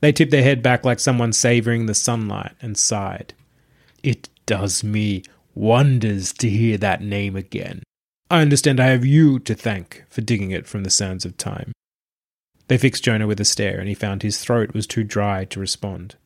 [0.00, 3.34] They tipped their head back like someone savouring the sunlight and sighed.
[4.02, 5.22] It does me
[5.54, 7.82] wonders to hear that name again.
[8.30, 11.72] I understand I have you to thank for digging it from the sands of time.
[12.66, 15.58] They fixed Jonah with a stare, and he found his throat was too dry to
[15.60, 16.16] respond.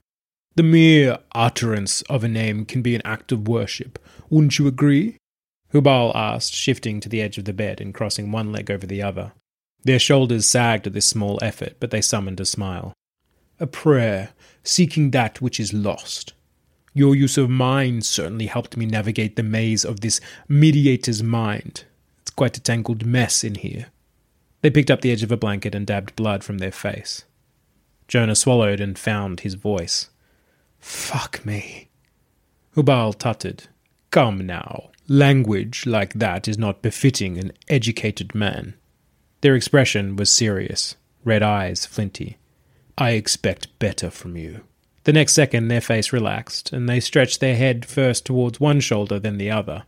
[0.57, 5.16] The mere utterance of a name can be an act of worship, wouldn't you agree?
[5.72, 9.00] Hubal asked, shifting to the edge of the bed and crossing one leg over the
[9.00, 9.32] other.
[9.84, 12.92] Their shoulders sagged at this small effort, but they summoned a smile.
[13.61, 14.30] A prayer,
[14.64, 16.32] seeking that which is lost.
[16.94, 21.84] Your use of mind certainly helped me navigate the maze of this mediator's mind
[22.33, 23.87] quite a tangled mess in here.
[24.61, 27.24] They picked up the edge of a blanket and dabbed blood from their face.
[28.09, 30.11] Jonah swallowed and found his voice.
[30.78, 31.89] Fuck me.
[32.74, 33.68] Hubal tutted.
[34.11, 34.91] Come now.
[35.09, 38.74] Language like that is not befitting an educated man.
[39.41, 42.39] Their expression was serious, red eyes flinty.
[42.97, 44.62] I expect better from you.
[45.05, 49.18] The next second, their face relaxed, and they stretched their head first towards one shoulder,
[49.18, 49.85] then the other.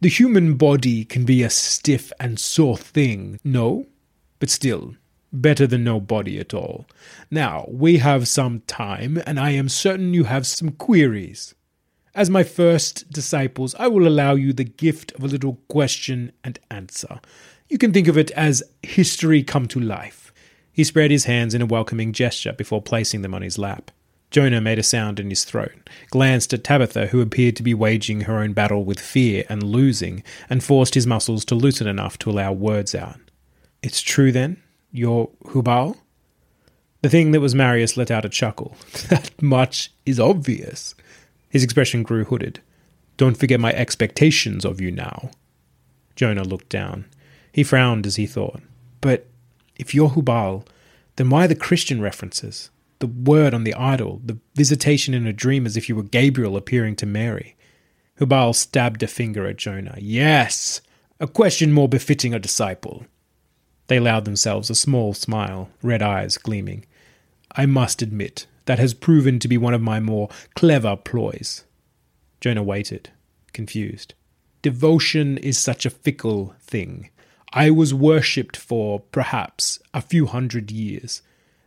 [0.00, 3.86] The human body can be a stiff and sore thing, no?
[4.38, 4.94] But still,
[5.32, 6.86] better than no body at all.
[7.30, 11.54] Now, we have some time, and I am certain you have some queries.
[12.14, 16.58] As my first disciples, I will allow you the gift of a little question and
[16.70, 17.20] answer.
[17.70, 20.30] You can think of it as history come to life.
[20.72, 23.90] He spread his hands in a welcoming gesture before placing them on his lap.
[24.30, 28.22] Jonah made a sound in his throat, glanced at Tabitha, who appeared to be waging
[28.22, 32.30] her own battle with fear and losing, and forced his muscles to loosen enough to
[32.30, 33.20] allow words out.
[33.82, 34.62] It's true then?
[34.90, 35.96] You're Hubal?
[37.02, 38.76] The thing that was Marius let out a chuckle.
[39.08, 40.94] that much is obvious.
[41.48, 42.60] His expression grew hooded.
[43.16, 45.30] Don't forget my expectations of you now.
[46.16, 47.04] Jonah looked down.
[47.52, 48.60] He frowned as he thought.
[49.00, 49.26] But
[49.76, 50.66] if you're Hubal,
[51.16, 52.70] then why the Christian references?
[52.98, 56.56] The word on the idol, the visitation in a dream as if you were Gabriel
[56.56, 57.56] appearing to Mary.
[58.18, 59.96] Hubal stabbed a finger at Jonah.
[59.98, 60.80] Yes,
[61.20, 63.06] a question more befitting a disciple.
[63.88, 66.86] They allowed themselves a small smile, red eyes gleaming.
[67.52, 71.64] I must admit, that has proven to be one of my more clever ploys.
[72.40, 73.10] Jonah waited,
[73.52, 74.14] confused.
[74.60, 77.10] Devotion is such a fickle thing.
[77.52, 81.22] I was worshipped for, perhaps, a few hundred years.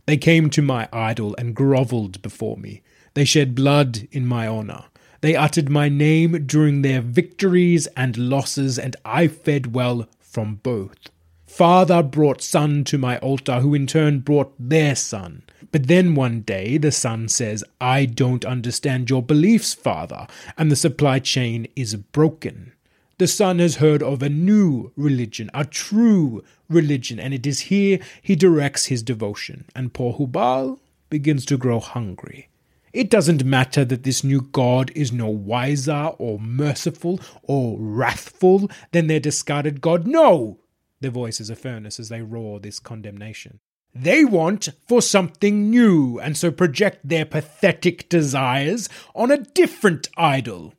[0.09, 2.81] They came to my idol and grovelled before me.
[3.13, 4.85] They shed blood in my honour.
[5.21, 10.97] They uttered my name during their victories and losses, and I fed well from both.
[11.45, 15.43] Father brought son to my altar, who in turn brought their son.
[15.71, 20.25] But then one day the son says, I don't understand your beliefs, father,
[20.57, 22.73] and the supply chain is broken.
[23.19, 27.99] The son has heard of a new religion, a true religion, and it is here
[28.21, 29.65] he directs his devotion.
[29.75, 32.47] And poor Hubal begins to grow hungry.
[32.93, 39.07] It doesn't matter that this new God is no wiser or merciful or wrathful than
[39.07, 40.07] their discarded God.
[40.07, 40.59] No!
[41.01, 43.59] Their voices are furnace as they roar this condemnation.
[43.93, 50.73] They want for something new, and so project their pathetic desires on a different idol.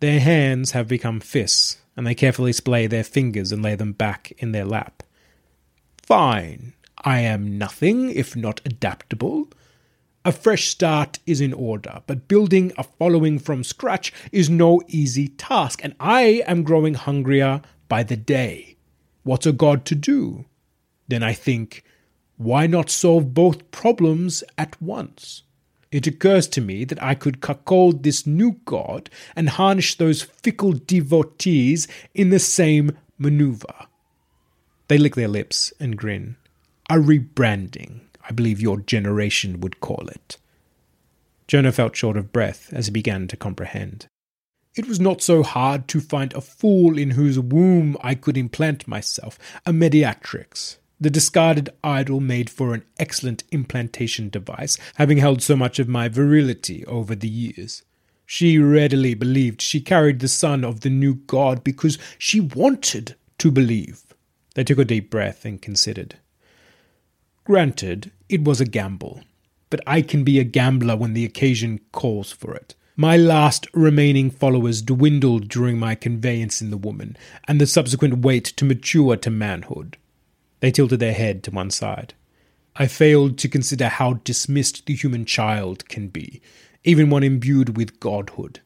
[0.00, 4.32] Their hands have become fists, and they carefully splay their fingers and lay them back
[4.38, 5.02] in their lap.
[6.02, 9.48] Fine, I am nothing if not adaptable.
[10.24, 15.28] A fresh start is in order, but building a following from scratch is no easy
[15.28, 18.76] task, and I am growing hungrier by the day.
[19.22, 20.44] What's a god to do?
[21.08, 21.84] Then I think,
[22.36, 25.42] why not solve both problems at once?
[25.96, 30.74] It occurs to me that I could cuckold this new god and harness those fickle
[30.74, 33.86] devotees in the same maneuver.
[34.88, 36.36] They lick their lips and grin.
[36.90, 40.36] A rebranding, I believe your generation would call it.
[41.48, 44.06] Jonah felt short of breath as he began to comprehend.
[44.76, 48.86] It was not so hard to find a fool in whose womb I could implant
[48.86, 50.76] myself, a mediatrix.
[50.98, 56.08] The discarded idol made for an excellent implantation device, having held so much of my
[56.08, 57.82] virility over the years.
[58.24, 63.50] She readily believed she carried the son of the new god because she wanted to
[63.50, 64.02] believe.
[64.54, 66.16] They took a deep breath and considered.
[67.44, 69.20] Granted, it was a gamble,
[69.68, 72.74] but I can be a gambler when the occasion calls for it.
[72.96, 78.44] My last remaining followers dwindled during my conveyance in the woman, and the subsequent wait
[78.56, 79.98] to mature to manhood.
[80.60, 82.14] They tilted their head to one side.
[82.76, 86.40] I failed to consider how dismissed the human child can be,
[86.84, 88.60] even one imbued with godhood.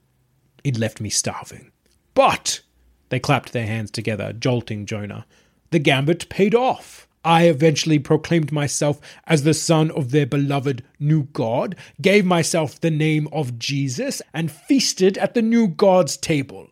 [0.65, 1.71] It left me starving.
[2.15, 2.61] But
[3.09, 5.27] they clapped their hands together, jolting Jonah.
[5.71, 7.07] The gambit paid off.
[7.25, 12.91] I eventually proclaimed myself as the son of their beloved new God, gave myself the
[12.91, 16.71] name of Jesus, and feasted at the new God's table.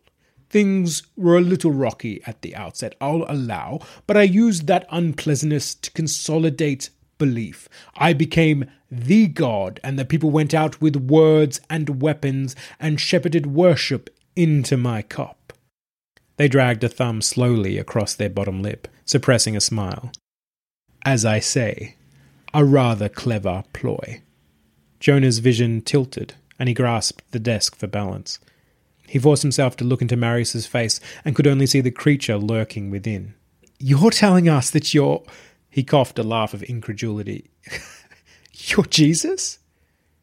[0.49, 5.75] Things were a little rocky at the outset, I'll allow, but I used that unpleasantness
[5.75, 6.89] to consolidate
[7.19, 7.69] belief.
[7.95, 13.45] I became the God, and the people went out with words and weapons and shepherded
[13.45, 15.53] worship into my cup.
[16.37, 20.11] They dragged a thumb slowly across their bottom lip, suppressing a smile.
[21.05, 21.95] As I say,
[22.53, 24.21] a rather clever ploy.
[24.99, 28.39] Jonah's vision tilted, and he grasped the desk for balance.
[29.09, 32.91] He forced himself to look into Marius's face and could only see the creature lurking
[32.91, 33.33] within.
[33.79, 35.23] You're telling us that you're.
[35.67, 37.49] He coughed a laugh of incredulity.
[38.53, 39.57] you're Jesus?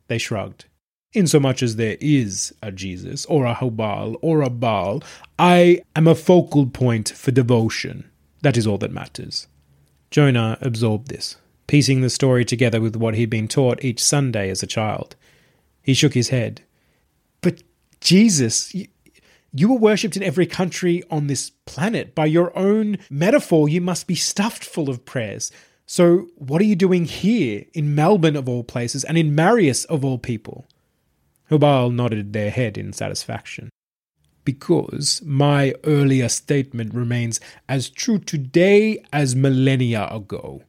[0.06, 0.66] They shrugged.
[1.14, 5.02] Insomuch as there is a Jesus, or a Hubal, or a Baal,
[5.38, 8.08] I am a focal point for devotion.
[8.42, 9.48] That is all that matters.
[10.12, 14.62] Jonah absorbed this, piecing the story together with what he'd been taught each Sunday as
[14.62, 15.16] a child.
[15.82, 16.62] He shook his head.
[17.40, 17.62] But
[18.06, 18.86] Jesus, you,
[19.52, 22.14] you were worshipped in every country on this planet.
[22.14, 25.50] By your own metaphor, you must be stuffed full of prayers.
[25.86, 30.04] So, what are you doing here, in Melbourne of all places, and in Marius of
[30.04, 30.68] all people?
[31.50, 33.70] Hubal nodded their head in satisfaction.
[34.44, 40.62] Because my earlier statement remains as true today as millennia ago.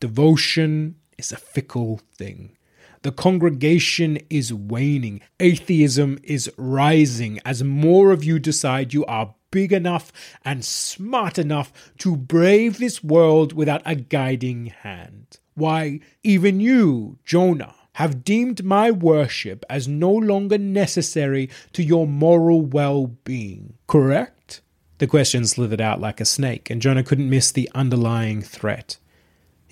[0.00, 2.56] Devotion is a fickle thing.
[3.02, 5.22] The congregation is waning.
[5.40, 10.12] Atheism is rising as more of you decide you are big enough
[10.44, 15.38] and smart enough to brave this world without a guiding hand.
[15.54, 22.62] Why, even you, Jonah, have deemed my worship as no longer necessary to your moral
[22.62, 24.62] well being, correct?
[24.98, 28.98] The question slithered out like a snake, and Jonah couldn't miss the underlying threat.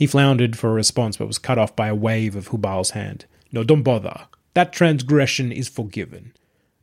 [0.00, 3.26] He floundered for a response but was cut off by a wave of Hubal's hand.
[3.52, 4.28] No, don't bother.
[4.54, 6.32] That transgression is forgiven.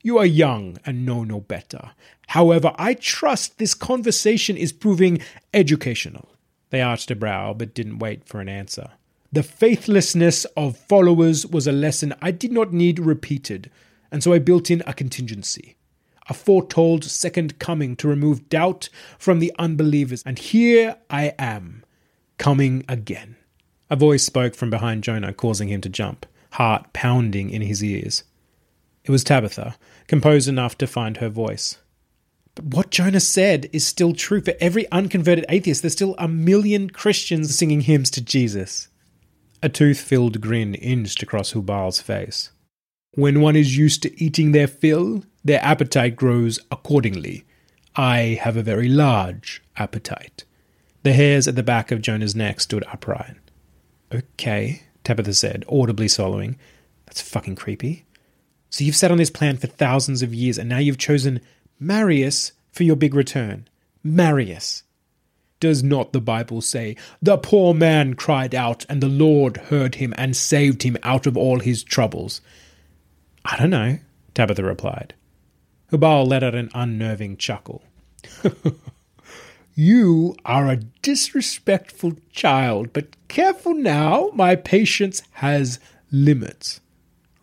[0.03, 1.93] You are young and know no better.
[2.27, 5.19] However, I trust this conversation is proving
[5.51, 6.29] educational.
[6.69, 8.91] They arched a brow but didn't wait for an answer.
[9.33, 13.71] The faithlessness of followers was a lesson I did not need repeated,
[14.11, 15.75] and so I built in a contingency.
[16.29, 21.83] A foretold second coming to remove doubt from the unbelievers, and here I am,
[22.37, 23.35] coming again.
[23.89, 28.23] A voice spoke from behind Jonah, causing him to jump, heart pounding in his ears.
[29.05, 29.77] It was Tabitha,
[30.07, 31.77] composed enough to find her voice.
[32.55, 35.81] But what Jonah said is still true for every unconverted atheist.
[35.81, 38.89] There's still a million Christians singing hymns to Jesus.
[39.63, 42.51] A tooth filled grin inched across Hubal's face.
[43.13, 47.45] When one is used to eating their fill, their appetite grows accordingly.
[47.95, 50.43] I have a very large appetite.
[51.07, 53.37] The hairs at the back of Jonah's neck stood upright.
[54.13, 56.57] Okay, Tabitha said, audibly swallowing.
[57.05, 58.03] That's fucking creepy.
[58.69, 61.39] So you've sat on this plan for thousands of years, and now you've chosen
[61.79, 63.69] Marius for your big return.
[64.03, 64.83] Marius.
[65.61, 70.13] Does not the Bible say, The poor man cried out, and the Lord heard him
[70.17, 72.41] and saved him out of all his troubles?
[73.45, 73.99] I don't know,
[74.33, 75.13] Tabitha replied.
[75.89, 77.81] Hubal let out an unnerving chuckle.
[79.77, 85.79] you are a disrespectful child, but careful now, my patience has
[86.11, 86.81] limits.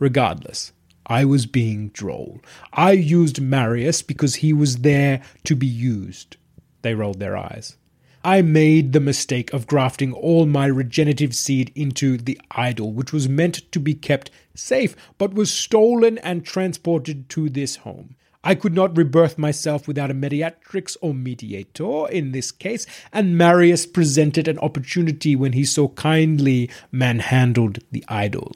[0.00, 0.72] Regardless,
[1.06, 2.40] I was being droll.
[2.72, 6.36] I used Marius because he was there to be used.
[6.82, 7.76] They rolled their eyes.
[8.24, 13.28] I made the mistake of grafting all my regenerative seed into the idol, which was
[13.28, 18.16] meant to be kept safe, but was stolen and transported to this home.
[18.46, 23.86] I could not rebirth myself without a mediatrix or mediator in this case, and Marius
[23.86, 28.52] presented an opportunity when he so kindly manhandled the idol.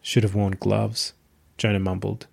[0.00, 1.12] Should have worn gloves.
[1.58, 2.26] Jonah mumbled.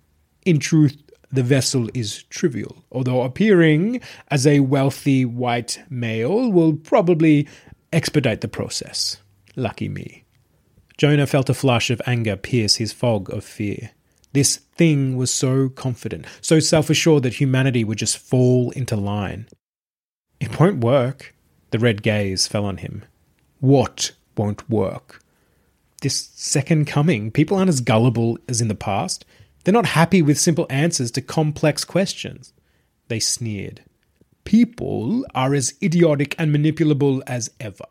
[0.46, 0.96] In truth,
[1.30, 7.46] the vessel is trivial, although appearing as a wealthy white male will probably
[7.92, 9.18] expedite the process.
[9.54, 10.24] Lucky me.
[10.96, 13.90] Jonah felt a flush of anger pierce his fog of fear.
[14.36, 19.48] This thing was so confident, so self assured that humanity would just fall into line.
[20.40, 21.34] It won't work.
[21.70, 23.06] The red gaze fell on him.
[23.60, 25.22] What won't work?
[26.02, 27.30] this second coming.
[27.30, 29.24] People aren't as gullible as in the past.
[29.64, 32.52] They're not happy with simple answers to complex questions.
[33.08, 33.82] They sneered.
[34.44, 37.86] People are as idiotic and manipulable as ever.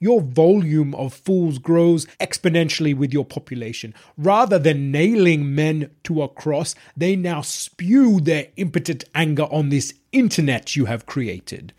[0.00, 3.94] Your volume of fools grows exponentially with your population.
[4.16, 9.94] Rather than nailing men to a cross, they now spew their impotent anger on this
[10.12, 11.72] internet you have created.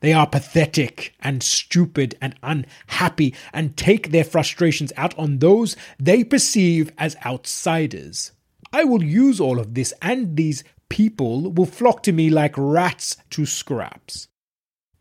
[0.00, 6.24] They are pathetic and stupid and unhappy and take their frustrations out on those they
[6.24, 8.32] perceive as outsiders.
[8.72, 13.16] I will use all of this, and these people will flock to me like rats
[13.30, 14.28] to scraps.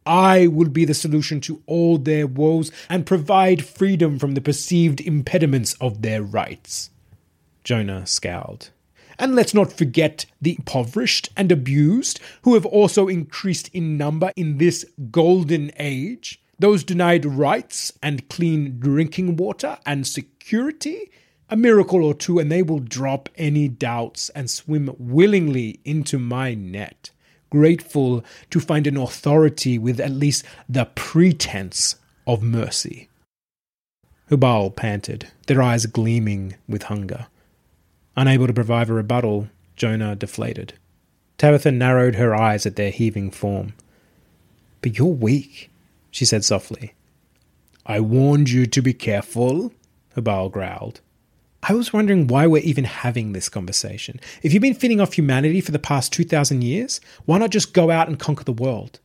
[0.08, 5.02] I will be the solution to all their woes and provide freedom from the perceived
[5.02, 6.90] impediments of their rights.
[7.66, 8.70] Jonah scowled.
[9.20, 14.60] And let's not forget the impoverished and abused, who have also increased in number in
[14.60, 16.42] this golden age.
[16.60, 21.12] Those denied rights and clean drinking water and security.
[21.50, 26.54] A miracle or two, and they will drop any doubts and swim willingly into my
[26.54, 27.12] net,
[27.50, 31.96] grateful to find an authority with at least the pretense
[32.26, 33.10] of mercy.
[34.30, 37.28] Hubal panted, their eyes gleaming with hunger.
[38.16, 40.74] Unable to provide a rebuttal, Jonah deflated.
[41.38, 43.74] Tabitha narrowed her eyes at their heaving form.
[44.82, 45.70] But you're weak,
[46.12, 46.94] she said softly.
[47.86, 49.72] I warned you to be careful,
[50.16, 51.00] Hubal growled.
[51.64, 54.20] I was wondering why we're even having this conversation.
[54.44, 57.90] If you've been feeding off humanity for the past 2,000 years, why not just go
[57.92, 59.00] out and conquer the world?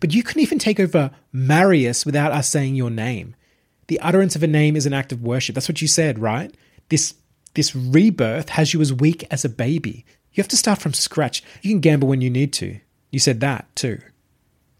[0.00, 3.36] But you couldn't even take over Marius without us saying your name.
[3.88, 5.54] The utterance of a name is an act of worship.
[5.54, 6.54] That's what you said, right?
[6.88, 7.14] This
[7.54, 10.04] this rebirth has you as weak as a baby.
[10.32, 11.42] You have to start from scratch.
[11.62, 12.78] You can gamble when you need to.
[13.10, 14.00] You said that, too.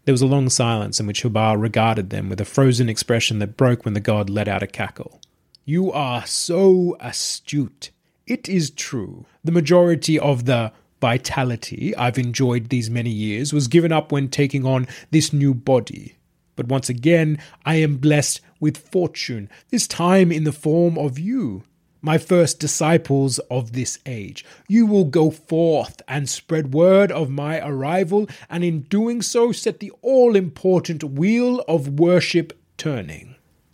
[0.05, 3.57] There was a long silence in which Hubal regarded them with a frozen expression that
[3.57, 5.19] broke when the god let out a cackle.
[5.65, 7.91] You are so astute.
[8.25, 9.25] It is true.
[9.43, 14.65] The majority of the vitality I've enjoyed these many years was given up when taking
[14.65, 16.15] on this new body.
[16.55, 21.63] But once again, I am blessed with fortune, this time in the form of you
[22.01, 24.43] my first disciples of this age.
[24.67, 29.79] You will go forth and spread word of my arrival, and in doing so set
[29.79, 33.30] the all important wheel of worship turning.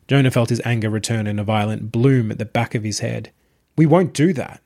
[0.07, 3.31] Jonah felt his anger return in a violent bloom at the back of his head.
[3.75, 4.61] We won't do that.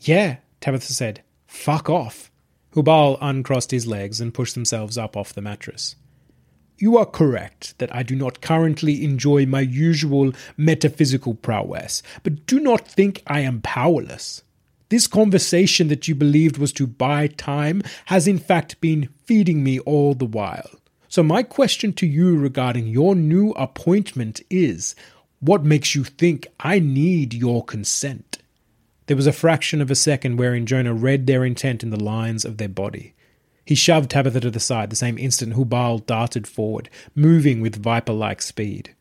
[0.00, 1.22] Yeah, Tabitha said.
[1.46, 2.30] Fuck off.
[2.74, 5.96] Hubal uncrossed his legs and pushed themselves up off the mattress.
[6.78, 12.60] You are correct that I do not currently enjoy my usual metaphysical prowess, but do
[12.60, 14.42] not think I am powerless.
[14.90, 19.78] This conversation that you believed was to buy time has in fact been feeding me
[19.80, 20.68] all the while.
[21.08, 24.94] So, my question to you regarding your new appointment is
[25.40, 28.38] what makes you think I need your consent?
[29.06, 32.44] There was a fraction of a second wherein Jonah read their intent in the lines
[32.44, 33.14] of their body.
[33.64, 38.12] He shoved Tabitha to the side the same instant Hubal darted forward, moving with viper
[38.12, 38.94] like speed.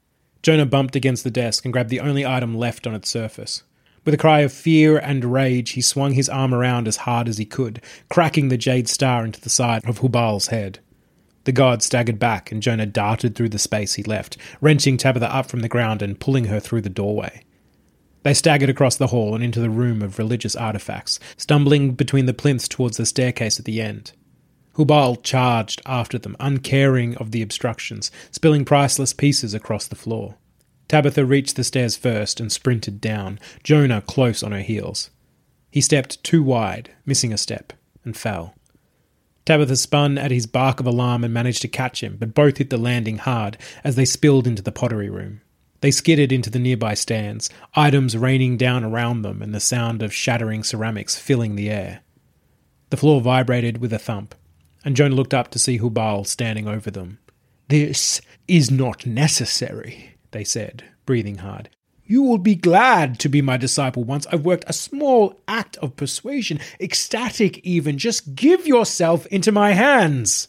[0.43, 3.63] Jonah bumped against the desk and grabbed the only item left on its surface.
[4.05, 7.39] With a cry of fear and rage, he swung his arm around as hard as
[7.39, 10.79] he could, cracking the jade star into the side of Hubal's head.
[11.45, 15.45] The god staggered back, and Jonah darted through the space he left, wrenching Tabitha up
[15.45, 17.43] from the ground and pulling her through the doorway.
[18.23, 22.33] They staggered across the hall and into the room of religious artifacts, stumbling between the
[22.33, 24.13] plinths towards the staircase at the end.
[24.75, 30.37] Hubal charged after them, uncaring of the obstructions, spilling priceless pieces across the floor.
[30.87, 35.11] Tabitha reached the stairs first and sprinted down, Jonah close on her heels.
[35.71, 37.73] He stepped too wide, missing a step,
[38.03, 38.55] and fell.
[39.45, 42.71] Tabitha spun at his bark of alarm and managed to catch him, but both hit
[42.71, 45.41] the landing hard as they spilled into the pottery room.
[45.81, 50.13] They skidded into the nearby stands, items raining down around them and the sound of
[50.13, 52.01] shattering ceramics filling the air.
[52.89, 54.33] The floor vibrated with a thump,
[54.83, 57.19] and Jonah looked up to see Hubal standing over them.
[57.67, 61.69] This is not necessary, they said, breathing hard.
[62.07, 65.95] You will be glad to be my disciple once I've worked a small act of
[65.95, 67.97] persuasion, ecstatic even.
[67.97, 70.47] Just give yourself into my hands.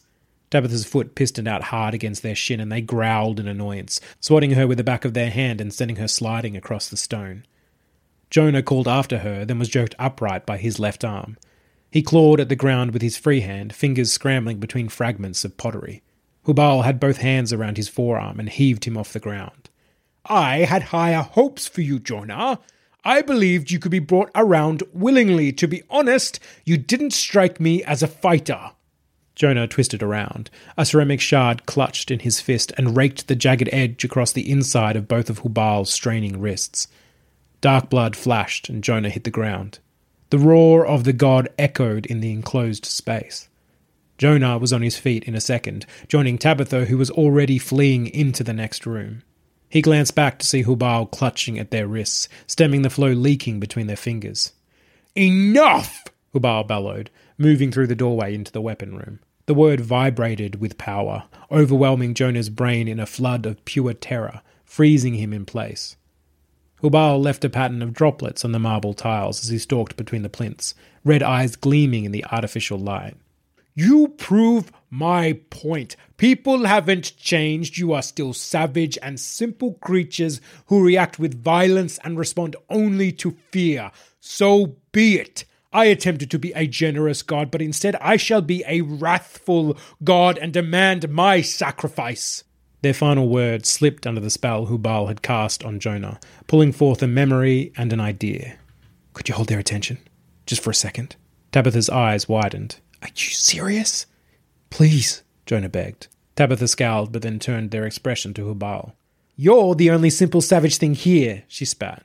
[0.51, 4.67] Tabitha's foot pistoned out hard against their shin, and they growled in annoyance, swatting her
[4.67, 7.43] with the back of their hand and sending her sliding across the stone.
[8.29, 11.37] Jonah called after her, then was jerked upright by his left arm.
[11.91, 16.03] He clawed at the ground with his free hand, fingers scrambling between fragments of pottery.
[16.45, 19.66] Hubal had both hands around his forearm and heaved him off the ground.
[20.29, 22.59] I had higher hopes for you, Jonah.
[23.03, 25.53] I believed you could be brought around willingly.
[25.53, 28.71] To be honest, you didn't strike me as a fighter.
[29.35, 30.49] Jonah twisted around.
[30.77, 34.95] A ceramic shard clutched in his fist and raked the jagged edge across the inside
[34.95, 36.87] of both of Hubal's straining wrists.
[37.61, 39.79] Dark blood flashed, and Jonah hit the ground.
[40.31, 43.47] The roar of the god echoed in the enclosed space.
[44.17, 48.43] Jonah was on his feet in a second, joining Tabitha, who was already fleeing into
[48.43, 49.21] the next room.
[49.69, 53.87] He glanced back to see Hubal clutching at their wrists, stemming the flow leaking between
[53.87, 54.53] their fingers.
[55.15, 56.05] Enough!
[56.33, 59.19] Hubal bellowed, moving through the doorway into the weapon room.
[59.45, 65.15] The word vibrated with power, overwhelming Jonah's brain in a flood of pure terror, freezing
[65.15, 65.95] him in place.
[66.81, 70.29] Hubal left a pattern of droplets on the marble tiles as he stalked between the
[70.29, 73.15] plinths, red eyes gleaming in the artificial light.
[73.73, 75.95] You prove my point.
[76.17, 77.77] People haven't changed.
[77.77, 83.37] You are still savage and simple creatures who react with violence and respond only to
[83.51, 83.91] fear.
[84.19, 85.45] So be it.
[85.73, 90.37] I attempted to be a generous God, but instead I shall be a wrathful God
[90.37, 92.43] and demand my sacrifice.
[92.81, 97.07] Their final words slipped under the spell Hubal had cast on Jonah, pulling forth a
[97.07, 98.57] memory and an idea.
[99.13, 99.97] Could you hold their attention?
[100.45, 101.15] Just for a second?
[101.51, 102.79] Tabitha's eyes widened.
[103.01, 104.05] Are you serious?
[104.69, 106.07] Please, Jonah begged.
[106.35, 108.93] Tabitha scowled, but then turned their expression to Hubal.
[109.35, 112.03] You're the only simple savage thing here, she spat.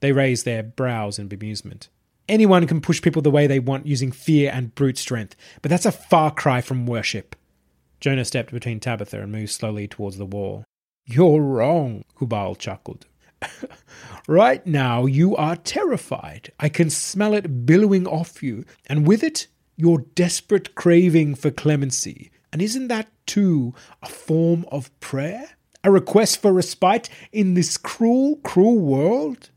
[0.00, 1.88] They raised their brows in bemusement.
[2.28, 5.86] Anyone can push people the way they want using fear and brute strength, but that's
[5.86, 7.36] a far cry from worship.
[8.00, 10.64] Jonah stepped between Tabitha and moved slowly towards the wall.
[11.06, 13.06] You're wrong, Hubal chuckled.
[14.28, 16.52] right now, you are terrified.
[16.60, 19.48] I can smell it billowing off you, and with it,
[19.80, 22.30] your desperate craving for clemency.
[22.52, 25.50] And isn't that, too, a form of prayer?
[25.82, 29.50] A request for respite in this cruel, cruel world?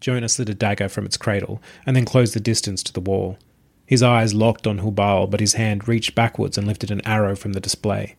[0.00, 3.38] Jonah slid a dagger from its cradle and then closed the distance to the wall.
[3.84, 7.52] His eyes locked on Hubal, but his hand reached backwards and lifted an arrow from
[7.52, 8.16] the display.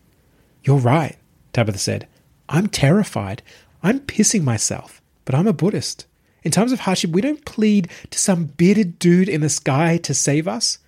[0.64, 1.16] You're right,
[1.52, 2.08] Tabitha said.
[2.48, 3.42] I'm terrified.
[3.82, 6.06] I'm pissing myself, but I'm a Buddhist.
[6.42, 10.14] In times of hardship, we don't plead to some bearded dude in the sky to
[10.14, 10.78] save us.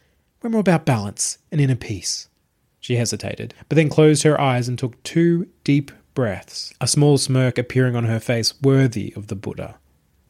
[0.42, 2.28] We're more about balance and inner peace.
[2.80, 7.58] She hesitated, but then closed her eyes and took two deep breaths, a small smirk
[7.58, 9.76] appearing on her face worthy of the Buddha.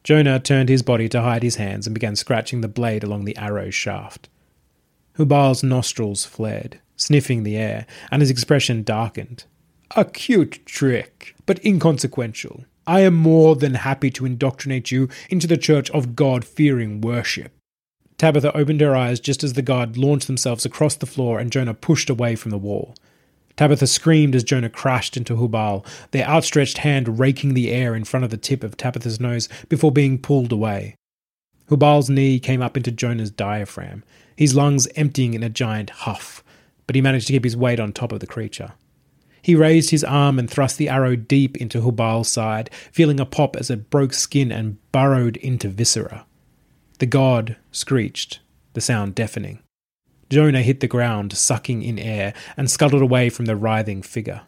[0.03, 3.37] Jonah turned his body to hide his hands and began scratching the blade along the
[3.37, 4.27] arrow shaft.
[5.15, 9.45] Hubal's nostrils flared, sniffing the air, and his expression darkened.
[9.95, 12.65] A cute trick, but inconsequential.
[12.85, 17.51] I am more than happy to indoctrinate you into the church of God fearing worship.
[18.21, 21.73] Tabitha opened her eyes just as the guard launched themselves across the floor and Jonah
[21.73, 22.93] pushed away from the wall.
[23.57, 28.23] Tabitha screamed as Jonah crashed into Hubal, their outstretched hand raking the air in front
[28.23, 30.93] of the tip of Tabitha's nose before being pulled away.
[31.67, 34.03] Hubal's knee came up into Jonah's diaphragm,
[34.35, 36.43] his lungs emptying in a giant huff,
[36.85, 38.73] but he managed to keep his weight on top of the creature.
[39.41, 43.55] He raised his arm and thrust the arrow deep into Hubal's side, feeling a pop
[43.55, 46.27] as it broke skin and burrowed into viscera.
[47.01, 48.41] The god screeched,
[48.73, 49.63] the sound deafening.
[50.29, 54.41] Jonah hit the ground, sucking in air, and scuttled away from the writhing figure.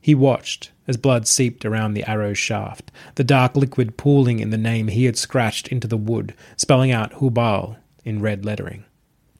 [0.00, 4.58] He watched as blood seeped around the arrow's shaft, the dark liquid pooling in the
[4.58, 8.82] name he had scratched into the wood, spelling out Hubal in red lettering.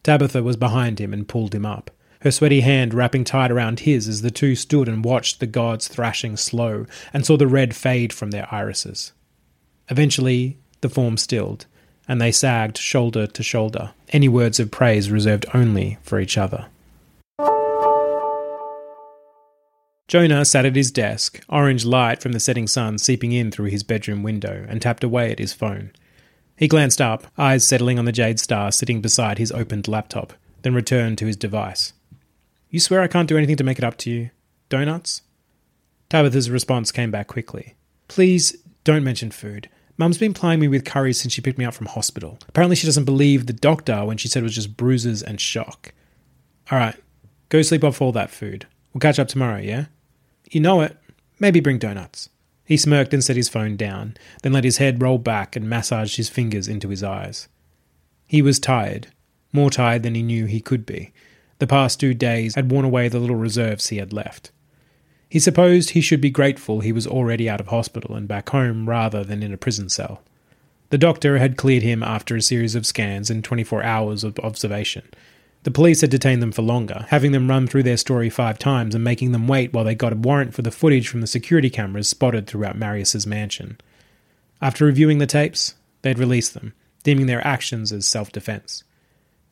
[0.04, 1.90] Tabitha was behind him and pulled him up
[2.20, 5.88] her sweaty hand wrapping tight around his as the two stood and watched the gods
[5.88, 9.12] thrashing slow and saw the red fade from their irises.
[9.90, 11.66] Eventually, the form stilled,
[12.06, 16.66] and they sagged shoulder to shoulder, any words of praise reserved only for each other.
[20.06, 23.82] Jonah sat at his desk, orange light from the setting sun seeping in through his
[23.82, 25.90] bedroom window, and tapped away at his phone.
[26.56, 30.74] He glanced up, eyes settling on the jade star sitting beside his opened laptop, then
[30.74, 31.94] returned to his device.
[32.70, 34.30] You swear I can't do anything to make it up to you?
[34.68, 35.22] Donuts?
[36.10, 37.74] Tabitha's response came back quickly.
[38.08, 39.68] Please don't mention food.
[39.96, 42.38] Mum's been plying me with curries since she picked me up from hospital.
[42.48, 45.92] Apparently, she doesn't believe the doctor when she said it was just bruises and shock.
[46.70, 46.96] All right,
[47.48, 48.66] go sleep off all that food.
[48.92, 49.86] We'll catch up tomorrow, yeah?
[50.50, 50.96] You know it.
[51.38, 52.28] Maybe bring donuts.
[52.64, 56.16] He smirked and set his phone down, then let his head roll back and massaged
[56.16, 57.48] his fingers into his eyes.
[58.26, 59.08] He was tired,
[59.52, 61.12] more tired than he knew he could be,
[61.58, 64.50] the past two days had worn away the little reserves he had left.
[65.34, 68.88] He supposed he should be grateful he was already out of hospital and back home
[68.88, 70.22] rather than in a prison cell.
[70.90, 75.02] The doctor had cleared him after a series of scans and 24 hours of observation.
[75.64, 78.94] The police had detained them for longer, having them run through their story five times
[78.94, 81.68] and making them wait while they got a warrant for the footage from the security
[81.68, 83.76] cameras spotted throughout Marius's mansion.
[84.62, 88.84] After reviewing the tapes, they'd released them, deeming their actions as self defense.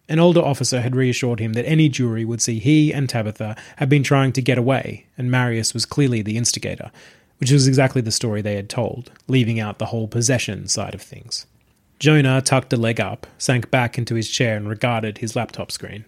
[0.08, 3.88] An older officer had reassured him that any jury would see he and Tabitha had
[3.88, 6.90] been trying to get away, and Marius was clearly the instigator,
[7.38, 11.02] which was exactly the story they had told, leaving out the whole possession side of
[11.02, 11.46] things.
[11.98, 16.04] Jonah tucked a leg up, sank back into his chair, and regarded his laptop screen.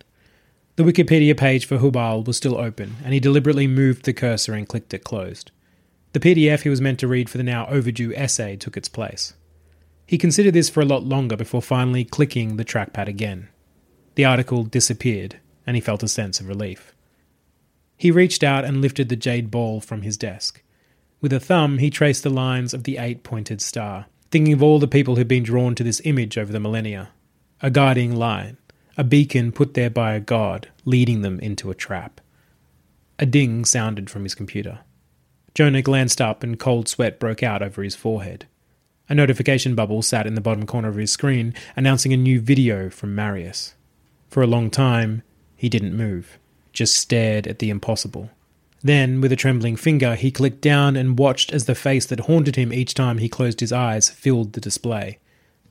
[0.76, 4.68] The Wikipedia page for Hubal was still open, and he deliberately moved the cursor and
[4.68, 5.52] clicked it closed.
[6.12, 9.34] The PDF he was meant to read for the now overdue essay took its place.
[10.04, 13.48] He considered this for a lot longer before finally clicking the trackpad again.
[14.14, 16.94] The article disappeared, and he felt a sense of relief.
[17.96, 20.62] He reached out and lifted the jade ball from his desk.
[21.20, 24.78] With a thumb, he traced the lines of the eight pointed star, thinking of all
[24.78, 27.10] the people who'd been drawn to this image over the millennia.
[27.62, 28.56] A guiding line,
[28.96, 32.20] a beacon put there by a god, leading them into a trap.
[33.18, 34.80] A ding sounded from his computer.
[35.54, 38.46] Jonah glanced up and cold sweat broke out over his forehead.
[39.08, 42.90] A notification bubble sat in the bottom corner of his screen, announcing a new video
[42.90, 43.74] from Marius.
[44.34, 45.22] For a long time,
[45.54, 46.40] he didn't move,
[46.72, 48.30] just stared at the impossible.
[48.82, 52.56] Then, with a trembling finger, he clicked down and watched as the face that haunted
[52.56, 55.20] him each time he closed his eyes filled the display.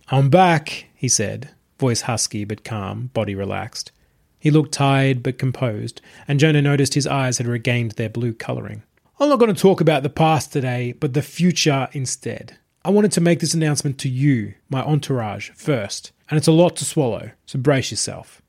[0.08, 3.92] I'm back, he said, voice husky but calm, body relaxed.
[4.40, 8.84] He looked tired but composed, and Jonah noticed his eyes had regained their blue colouring.
[9.20, 12.60] I'm not going to talk about the past today, but the future instead.
[12.86, 16.78] I wanted to make this announcement to you, my entourage, first, and it's a lot
[16.78, 18.40] to swallow, so brace yourself.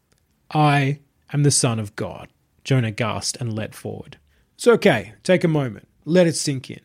[0.55, 1.01] I
[1.33, 2.29] am the Son of God.
[2.63, 4.19] Jonah gasped and leapt forward.
[4.55, 6.81] It's okay, take a moment, let it sink in.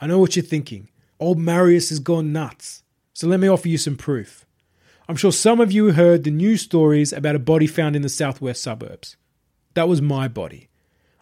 [0.00, 0.88] I know what you're thinking.
[1.18, 2.84] Old Marius has gone nuts.
[3.12, 4.46] So let me offer you some proof.
[5.08, 8.08] I'm sure some of you heard the news stories about a body found in the
[8.08, 9.16] southwest suburbs.
[9.74, 10.68] That was my body.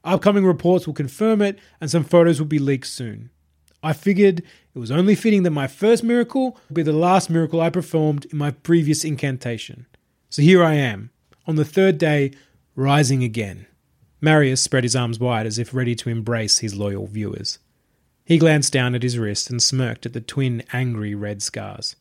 [0.05, 3.31] Upcoming reports will confirm it, and some photos will be leaked soon.
[3.83, 4.43] I figured
[4.75, 8.27] it was only fitting that my first miracle would be the last miracle I performed
[8.27, 9.87] in my previous incantation.
[10.29, 11.11] So here I am,
[11.47, 12.33] on the third day,
[12.75, 13.67] rising again.
[14.21, 17.59] Marius spread his arms wide as if ready to embrace his loyal viewers.
[18.25, 21.95] He glanced down at his wrist and smirked at the twin angry red scars.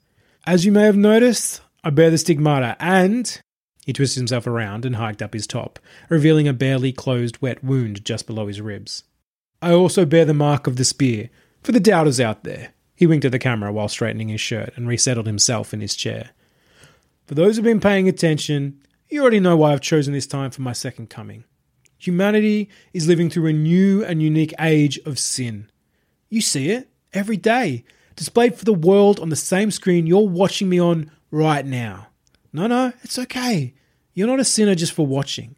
[0.46, 3.40] As you may have noticed, I bear the stigmata and.
[3.86, 5.78] He twisted himself around and hiked up his top,
[6.10, 9.04] revealing a barely closed wet wound just below his ribs.
[9.62, 11.30] I also bear the mark of the spear,
[11.62, 12.74] for the doubters out there.
[12.96, 16.32] He winked at the camera while straightening his shirt and resettled himself in his chair.
[17.28, 20.62] For those who've been paying attention, you already know why I've chosen this time for
[20.62, 21.44] my second coming.
[21.98, 25.70] Humanity is living through a new and unique age of sin.
[26.30, 27.84] You see it every day,
[28.16, 32.08] displayed for the world on the same screen you're watching me on right now.
[32.52, 33.74] No, no, it's okay.
[34.14, 35.56] You're not a sinner just for watching.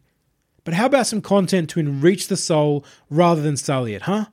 [0.64, 4.26] But how about some content to enrich the soul rather than sully it, huh?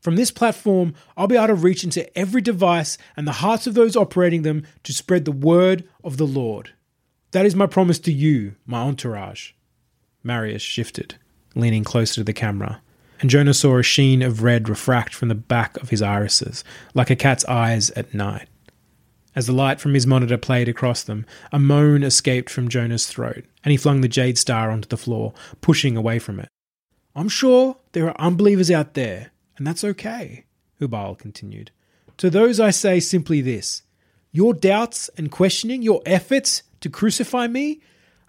[0.00, 3.74] From this platform, I'll be able to reach into every device and the hearts of
[3.74, 6.72] those operating them to spread the word of the Lord.
[7.32, 9.52] That is my promise to you, my entourage.
[10.22, 11.14] Marius shifted,
[11.54, 12.82] leaning closer to the camera,
[13.20, 17.10] and Jonah saw a sheen of red refract from the back of his irises, like
[17.10, 18.48] a cat's eyes at night.
[19.36, 23.44] As the light from his monitor played across them, a moan escaped from Jonah's throat,
[23.62, 26.48] and he flung the Jade Star onto the floor, pushing away from it.
[27.14, 30.46] I'm sure there are unbelievers out there, and that's okay,
[30.80, 31.70] Hubal continued.
[32.16, 33.82] To those I say simply this
[34.32, 37.80] Your doubts and questioning, your efforts to crucify me,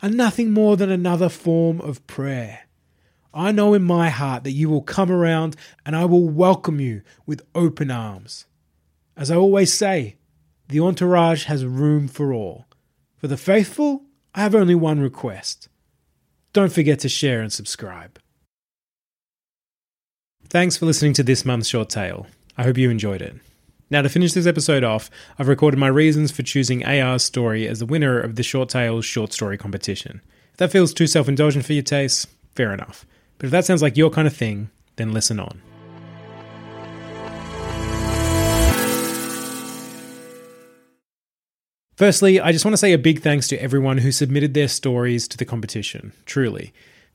[0.01, 2.61] are nothing more than another form of prayer.
[3.33, 7.01] I know in my heart that you will come around and I will welcome you
[7.25, 8.45] with open arms.
[9.15, 10.17] As I always say,
[10.67, 12.65] the entourage has room for all.
[13.17, 15.69] For the faithful, I have only one request.
[16.53, 18.19] Don't forget to share and subscribe.
[20.49, 22.27] Thanks for listening to this month's short tale.
[22.57, 23.35] I hope you enjoyed it.
[23.91, 27.79] Now, to finish this episode off, I've recorded my reasons for choosing AR's story as
[27.79, 30.21] the winner of the Short Tales short story competition.
[30.53, 33.05] If that feels too self indulgent for your taste, fair enough.
[33.37, 35.61] But if that sounds like your kind of thing, then listen on.
[41.97, 45.27] Firstly, I just want to say a big thanks to everyone who submitted their stories
[45.27, 46.73] to the competition, truly.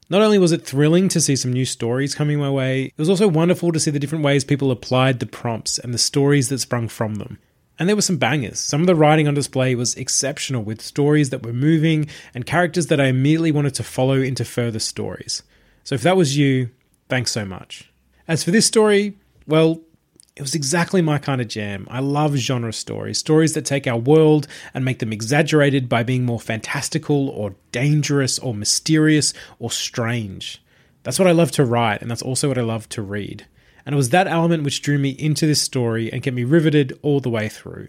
[0.09, 3.11] Not only was it thrilling to see some new stories coming my way, it was
[3.11, 6.61] also wonderful to see the different ways people applied the prompts and the stories that
[6.61, 7.39] sprung from them.
[7.79, 8.61] And there were some bangers.
[8.61, 12.87] Some of the writing on display was exceptional, with stories that were moving and characters
[12.87, 15.43] that I immediately wanted to follow into further stories.
[15.83, 16.71] So if that was you,
[17.09, 17.91] thanks so much.
[18.29, 19.81] As for this story, well,
[20.37, 21.89] it was exactly my kind of jam.
[21.91, 26.27] I love genre stories, stories that take our world and make them exaggerated by being
[26.27, 30.63] more fantastical or dangerous or mysterious or strange.
[31.05, 33.47] That's what I love to write, and that's also what I love to read.
[33.87, 36.99] And it was that element which drew me into this story and kept me riveted
[37.01, 37.89] all the way through.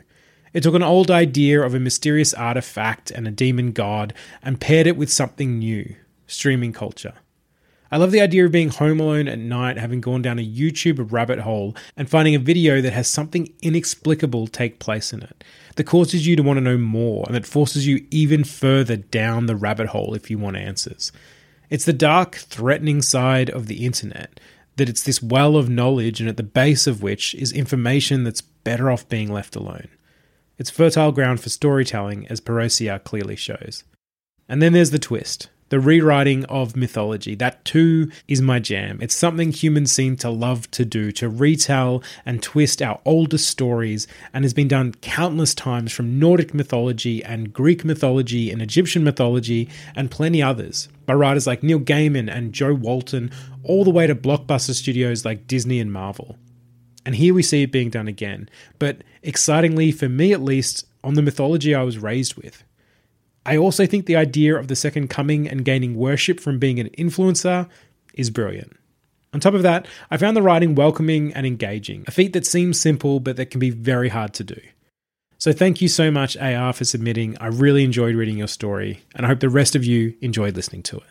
[0.54, 4.88] It took an old idea of a mysterious artifact and a demon god and paired
[4.88, 5.96] it with something new
[6.28, 7.16] streaming culture.
[7.92, 11.12] I love the idea of being home alone at night, having gone down a YouTube
[11.12, 15.44] rabbit hole, and finding a video that has something inexplicable take place in it,
[15.76, 19.46] that causes you to want to know more, and that forces you even further down
[19.46, 21.12] the rabbit hole if you want answers.
[21.70, 24.40] It's the dark, threatening side of the internet,
[24.76, 28.42] that it's this well of knowledge, and at the base of which is information that's
[28.42, 29.88] better off being left alone.
[30.58, 33.84] It's fertile ground for storytelling, as Parousia clearly shows.
[34.50, 37.36] And then there's the twist the rewriting of mythology.
[37.36, 39.00] That too is my jam.
[39.02, 44.08] It's something humans seem to love to do, to retell and twist our oldest stories,
[44.34, 49.70] and has been done countless times from Nordic mythology and Greek mythology and Egyptian mythology
[49.96, 53.32] and plenty others by writers like Neil Gaiman and Jo Walton,
[53.64, 56.38] all the way to blockbuster studios like Disney and Marvel.
[57.06, 58.50] And here we see it being done again,
[58.80, 62.66] but excitingly, for me at least, on the mythology I was raised with.
[63.48, 66.90] I also think the idea of the second coming and gaining worship from being an
[66.98, 67.70] influencer
[68.14, 68.76] is brilliant.
[69.34, 72.80] On top of that, I found the writing welcoming and engaging, a feat that seems
[72.80, 74.60] simple but that can be very hard to do.
[75.38, 77.38] So thank you so much, AR, for submitting.
[77.40, 80.84] I really enjoyed reading your story, and I hope the rest of you enjoyed listening
[80.84, 81.04] to it.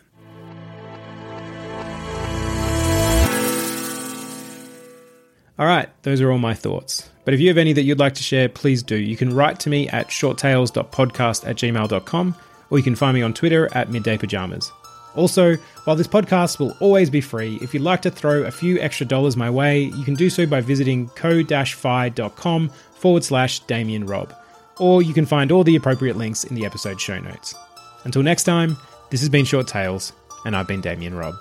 [5.59, 7.09] All right, those are all my thoughts.
[7.25, 8.95] But if you have any that you'd like to share, please do.
[8.95, 12.35] You can write to me at shorttales.podcast at gmail.com,
[12.69, 14.71] or you can find me on Twitter at midday pajamas.
[15.15, 18.79] Also, while this podcast will always be free, if you'd like to throw a few
[18.79, 24.33] extra dollars my way, you can do so by visiting ko-fi.com forward slash Damian Robb,
[24.77, 27.55] or you can find all the appropriate links in the episode show notes.
[28.03, 28.77] Until next time,
[29.09, 30.13] this has been Short Tales,
[30.45, 31.33] and I've been Damian Robb.